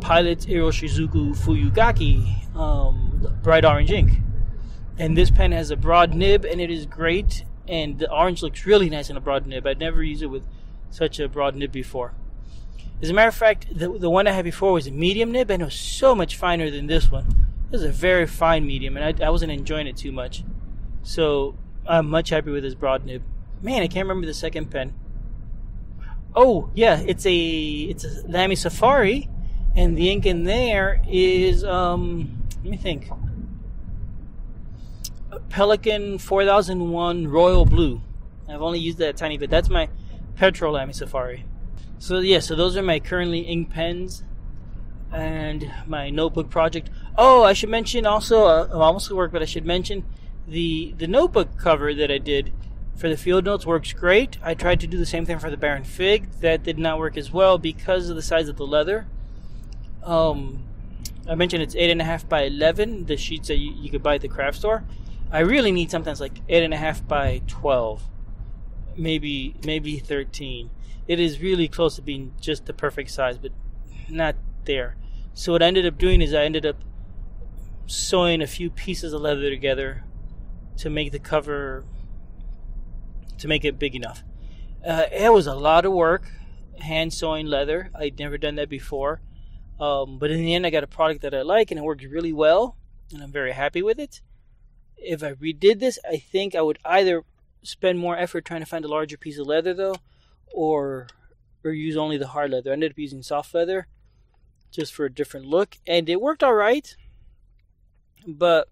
Pilot 0.00 0.40
Iroshizuku 0.40 1.36
Fuyugaki 1.36 2.56
um, 2.56 3.38
bright 3.42 3.64
orange 3.64 3.90
ink. 3.90 4.12
And 4.98 5.16
this 5.16 5.30
pen 5.30 5.52
has 5.52 5.70
a 5.70 5.76
broad 5.76 6.14
nib, 6.14 6.44
and 6.44 6.60
it 6.60 6.70
is 6.70 6.86
great. 6.86 7.44
And 7.68 7.98
the 7.98 8.10
orange 8.10 8.42
looks 8.42 8.66
really 8.66 8.88
nice 8.88 9.10
in 9.10 9.16
a 9.16 9.20
broad 9.20 9.46
nib. 9.46 9.66
I'd 9.66 9.78
never 9.78 10.02
used 10.02 10.22
it 10.22 10.26
with 10.26 10.44
such 10.90 11.20
a 11.20 11.28
broad 11.28 11.54
nib 11.54 11.70
before. 11.70 12.14
As 13.00 13.10
a 13.10 13.14
matter 13.14 13.28
of 13.28 13.34
fact, 13.34 13.66
the, 13.72 13.96
the 13.96 14.10
one 14.10 14.26
I 14.26 14.32
had 14.32 14.44
before 14.44 14.72
was 14.72 14.86
a 14.86 14.90
medium 14.90 15.30
nib, 15.30 15.50
and 15.50 15.62
it 15.62 15.64
was 15.64 15.74
so 15.74 16.14
much 16.14 16.36
finer 16.36 16.70
than 16.70 16.86
this 16.86 17.10
one. 17.10 17.47
This 17.70 17.82
was 17.82 17.90
a 17.90 17.92
very 17.92 18.26
fine 18.26 18.66
medium, 18.66 18.96
and 18.96 19.22
I, 19.22 19.26
I 19.26 19.30
wasn't 19.30 19.52
enjoying 19.52 19.86
it 19.86 19.96
too 19.96 20.12
much. 20.12 20.42
So 21.02 21.56
I'm 21.86 22.08
much 22.08 22.30
happy 22.30 22.50
with 22.50 22.62
this 22.62 22.74
broad 22.74 23.04
nib. 23.04 23.22
Man, 23.60 23.82
I 23.82 23.88
can't 23.88 24.08
remember 24.08 24.26
the 24.26 24.34
second 24.34 24.70
pen. 24.70 24.94
Oh 26.34 26.70
yeah, 26.74 27.00
it's 27.00 27.26
a 27.26 27.36
it's 27.36 28.04
a 28.04 28.26
Lamy 28.26 28.54
Safari, 28.56 29.28
and 29.74 29.96
the 29.96 30.10
ink 30.10 30.24
in 30.24 30.44
there 30.44 31.02
is 31.08 31.64
um 31.64 32.42
let 32.62 32.70
me 32.70 32.76
think. 32.76 33.10
Pelikan 35.48 36.20
4001 36.20 37.28
Royal 37.28 37.64
Blue. 37.64 38.00
I've 38.48 38.62
only 38.62 38.78
used 38.78 38.98
that 38.98 39.16
tiny 39.16 39.36
bit. 39.36 39.50
That's 39.50 39.68
my 39.68 39.88
petrol 40.36 40.74
Lamy 40.74 40.92
Safari. 40.92 41.44
So 41.98 42.20
yeah, 42.20 42.40
so 42.40 42.54
those 42.54 42.76
are 42.76 42.82
my 42.82 43.00
currently 43.00 43.40
ink 43.40 43.70
pens 43.70 44.24
and 45.12 45.70
my 45.86 46.10
notebook 46.10 46.50
project. 46.50 46.90
Oh, 47.20 47.42
I 47.42 47.52
should 47.52 47.68
mention 47.68 48.06
also, 48.06 48.44
uh, 48.44 48.68
I'm 48.70 48.80
almost 48.80 49.10
at 49.10 49.16
work, 49.16 49.32
but 49.32 49.42
I 49.42 49.44
should 49.44 49.66
mention 49.66 50.04
the 50.46 50.94
the 50.96 51.08
notebook 51.08 51.58
cover 51.58 51.92
that 51.92 52.12
I 52.12 52.18
did 52.18 52.52
for 52.94 53.08
the 53.08 53.16
field 53.16 53.44
notes 53.44 53.66
works 53.66 53.92
great. 53.92 54.38
I 54.40 54.54
tried 54.54 54.78
to 54.80 54.86
do 54.86 54.96
the 54.96 55.04
same 55.04 55.26
thing 55.26 55.40
for 55.40 55.50
the 55.50 55.56
Baron 55.56 55.82
Fig. 55.82 56.30
That 56.40 56.62
did 56.62 56.78
not 56.78 57.00
work 57.00 57.16
as 57.16 57.32
well 57.32 57.58
because 57.58 58.08
of 58.08 58.14
the 58.14 58.22
size 58.22 58.48
of 58.48 58.56
the 58.56 58.66
leather. 58.66 59.08
Um, 60.04 60.62
I 61.28 61.34
mentioned 61.34 61.60
it's 61.64 61.74
eight 61.74 61.90
and 61.90 62.00
a 62.00 62.04
half 62.04 62.28
by 62.28 62.42
eleven. 62.42 63.06
The 63.06 63.16
sheets 63.16 63.48
that 63.48 63.56
you, 63.56 63.72
you 63.72 63.90
could 63.90 64.02
buy 64.02 64.14
at 64.14 64.20
the 64.20 64.28
craft 64.28 64.58
store. 64.58 64.84
I 65.32 65.40
really 65.40 65.72
need 65.72 65.90
something 65.90 66.10
that's 66.10 66.20
like 66.20 66.40
eight 66.48 66.62
and 66.62 66.72
a 66.72 66.78
half 66.78 67.06
by 67.06 67.42
twelve, 67.48 68.04
maybe 68.96 69.56
maybe 69.64 69.98
thirteen. 69.98 70.70
It 71.08 71.18
is 71.18 71.40
really 71.40 71.66
close 71.66 71.96
to 71.96 72.02
being 72.02 72.32
just 72.40 72.66
the 72.66 72.72
perfect 72.72 73.10
size, 73.10 73.38
but 73.38 73.50
not 74.08 74.36
there. 74.66 74.94
So 75.34 75.50
what 75.52 75.64
I 75.64 75.66
ended 75.66 75.84
up 75.84 75.98
doing 75.98 76.22
is 76.22 76.32
I 76.32 76.44
ended 76.44 76.64
up 76.64 76.76
sewing 77.88 78.42
a 78.42 78.46
few 78.46 78.68
pieces 78.68 79.14
of 79.14 79.22
leather 79.22 79.48
together 79.48 80.04
to 80.76 80.90
make 80.90 81.10
the 81.10 81.18
cover 81.18 81.84
to 83.38 83.48
make 83.48 83.64
it 83.64 83.78
big 83.78 83.94
enough. 83.94 84.22
Uh, 84.86 85.04
it 85.10 85.32
was 85.32 85.46
a 85.46 85.54
lot 85.54 85.84
of 85.84 85.92
work, 85.92 86.30
hand 86.80 87.12
sewing 87.12 87.46
leather. 87.46 87.90
I'd 87.94 88.18
never 88.18 88.36
done 88.36 88.56
that 88.56 88.68
before, 88.68 89.22
um, 89.80 90.18
but 90.18 90.30
in 90.30 90.38
the 90.38 90.54
end, 90.54 90.66
I 90.66 90.70
got 90.70 90.84
a 90.84 90.88
product 90.88 91.22
that 91.22 91.34
I 91.34 91.42
like 91.42 91.70
and 91.70 91.78
it 91.78 91.84
works 91.84 92.04
really 92.04 92.32
well, 92.32 92.76
and 93.12 93.22
I'm 93.22 93.32
very 93.32 93.52
happy 93.52 93.82
with 93.82 93.98
it. 93.98 94.20
If 94.96 95.22
I 95.22 95.32
redid 95.32 95.80
this, 95.80 95.98
I 96.08 96.18
think 96.18 96.54
I 96.54 96.60
would 96.60 96.78
either 96.84 97.24
spend 97.62 97.98
more 97.98 98.16
effort 98.16 98.44
trying 98.44 98.60
to 98.60 98.66
find 98.66 98.84
a 98.84 98.88
larger 98.88 99.16
piece 99.16 99.38
of 99.38 99.46
leather 99.46 99.72
though, 99.72 99.96
or 100.52 101.08
or 101.64 101.72
use 101.72 101.96
only 101.96 102.18
the 102.18 102.28
hard 102.28 102.50
leather. 102.50 102.70
I 102.70 102.74
ended 102.74 102.92
up 102.92 102.98
using 102.98 103.22
soft 103.22 103.54
leather 103.54 103.86
just 104.70 104.92
for 104.92 105.06
a 105.06 105.12
different 105.12 105.46
look, 105.46 105.76
and 105.86 106.08
it 106.08 106.20
worked 106.20 106.42
all 106.42 106.54
right. 106.54 106.94
But 108.26 108.68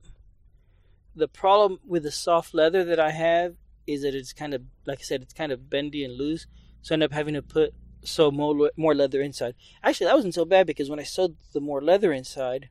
the 1.14 1.28
problem 1.28 1.80
with 1.86 2.02
the 2.02 2.10
soft 2.10 2.54
leather 2.54 2.84
that 2.84 3.00
I 3.00 3.10
have 3.10 3.54
is 3.86 4.02
that 4.02 4.14
it's 4.14 4.32
kind 4.32 4.52
of, 4.54 4.62
like 4.84 4.98
I 5.00 5.02
said, 5.02 5.22
it's 5.22 5.32
kind 5.32 5.52
of 5.52 5.70
bendy 5.70 6.04
and 6.04 6.14
loose. 6.14 6.46
So 6.82 6.92
I 6.92 6.94
end 6.94 7.02
up 7.02 7.12
having 7.12 7.34
to 7.34 7.42
put 7.42 7.74
sew 8.04 8.30
more 8.30 8.70
more 8.76 8.94
leather 8.94 9.20
inside. 9.20 9.54
Actually, 9.82 10.06
that 10.06 10.14
wasn't 10.14 10.34
so 10.34 10.44
bad 10.44 10.66
because 10.66 10.88
when 10.88 11.00
I 11.00 11.04
sewed 11.04 11.36
the 11.52 11.60
more 11.60 11.82
leather 11.82 12.12
inside, 12.12 12.68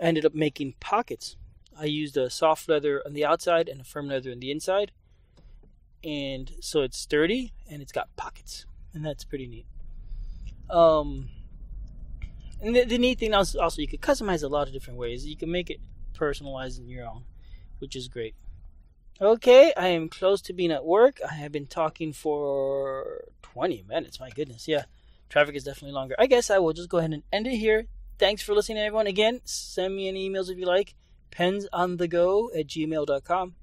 I 0.00 0.04
ended 0.04 0.24
up 0.24 0.34
making 0.34 0.74
pockets. 0.80 1.36
I 1.78 1.84
used 1.84 2.16
a 2.16 2.28
soft 2.28 2.68
leather 2.68 3.02
on 3.06 3.12
the 3.12 3.24
outside 3.24 3.68
and 3.68 3.80
a 3.80 3.84
firm 3.84 4.08
leather 4.08 4.32
on 4.32 4.40
the 4.40 4.50
inside, 4.50 4.90
and 6.02 6.52
so 6.60 6.82
it's 6.82 6.98
sturdy 6.98 7.52
and 7.70 7.80
it's 7.82 7.92
got 7.92 8.14
pockets, 8.16 8.66
and 8.92 9.04
that's 9.04 9.24
pretty 9.24 9.46
neat. 9.46 9.66
Um, 10.68 11.28
and 12.60 12.74
the, 12.74 12.84
the 12.84 12.98
neat 12.98 13.18
thing 13.18 13.34
also, 13.34 13.60
also, 13.60 13.80
you 13.80 13.88
could 13.88 14.00
customize 14.00 14.42
a 14.42 14.48
lot 14.48 14.66
of 14.66 14.72
different 14.72 14.98
ways. 14.98 15.26
You 15.26 15.36
can 15.36 15.50
make 15.50 15.70
it 15.70 15.80
personalized 16.14 16.80
in 16.80 16.88
your 16.88 17.06
own, 17.06 17.24
which 17.78 17.94
is 17.94 18.08
great. 18.08 18.34
Okay, 19.20 19.72
I 19.76 19.88
am 19.88 20.08
close 20.08 20.40
to 20.42 20.52
being 20.52 20.70
at 20.70 20.84
work. 20.84 21.20
I 21.28 21.34
have 21.34 21.50
been 21.50 21.66
talking 21.66 22.12
for 22.12 23.24
20 23.42 23.84
minutes. 23.88 24.20
My 24.20 24.30
goodness, 24.30 24.68
yeah. 24.68 24.84
Traffic 25.28 25.56
is 25.56 25.64
definitely 25.64 25.92
longer. 25.92 26.14
I 26.18 26.26
guess 26.26 26.50
I 26.50 26.58
will 26.58 26.72
just 26.72 26.88
go 26.88 26.98
ahead 26.98 27.12
and 27.12 27.22
end 27.32 27.46
it 27.46 27.56
here. 27.56 27.86
Thanks 28.18 28.42
for 28.42 28.54
listening, 28.54 28.78
everyone. 28.78 29.06
Again, 29.06 29.40
send 29.44 29.94
me 29.94 30.08
any 30.08 30.28
emails 30.28 30.50
if 30.50 30.58
you 30.58 30.66
like. 30.66 30.94
Pens 31.30 31.66
on 31.72 31.96
the 31.96 32.08
go 32.08 32.50
at 32.56 32.66
gmail.com. 32.66 33.54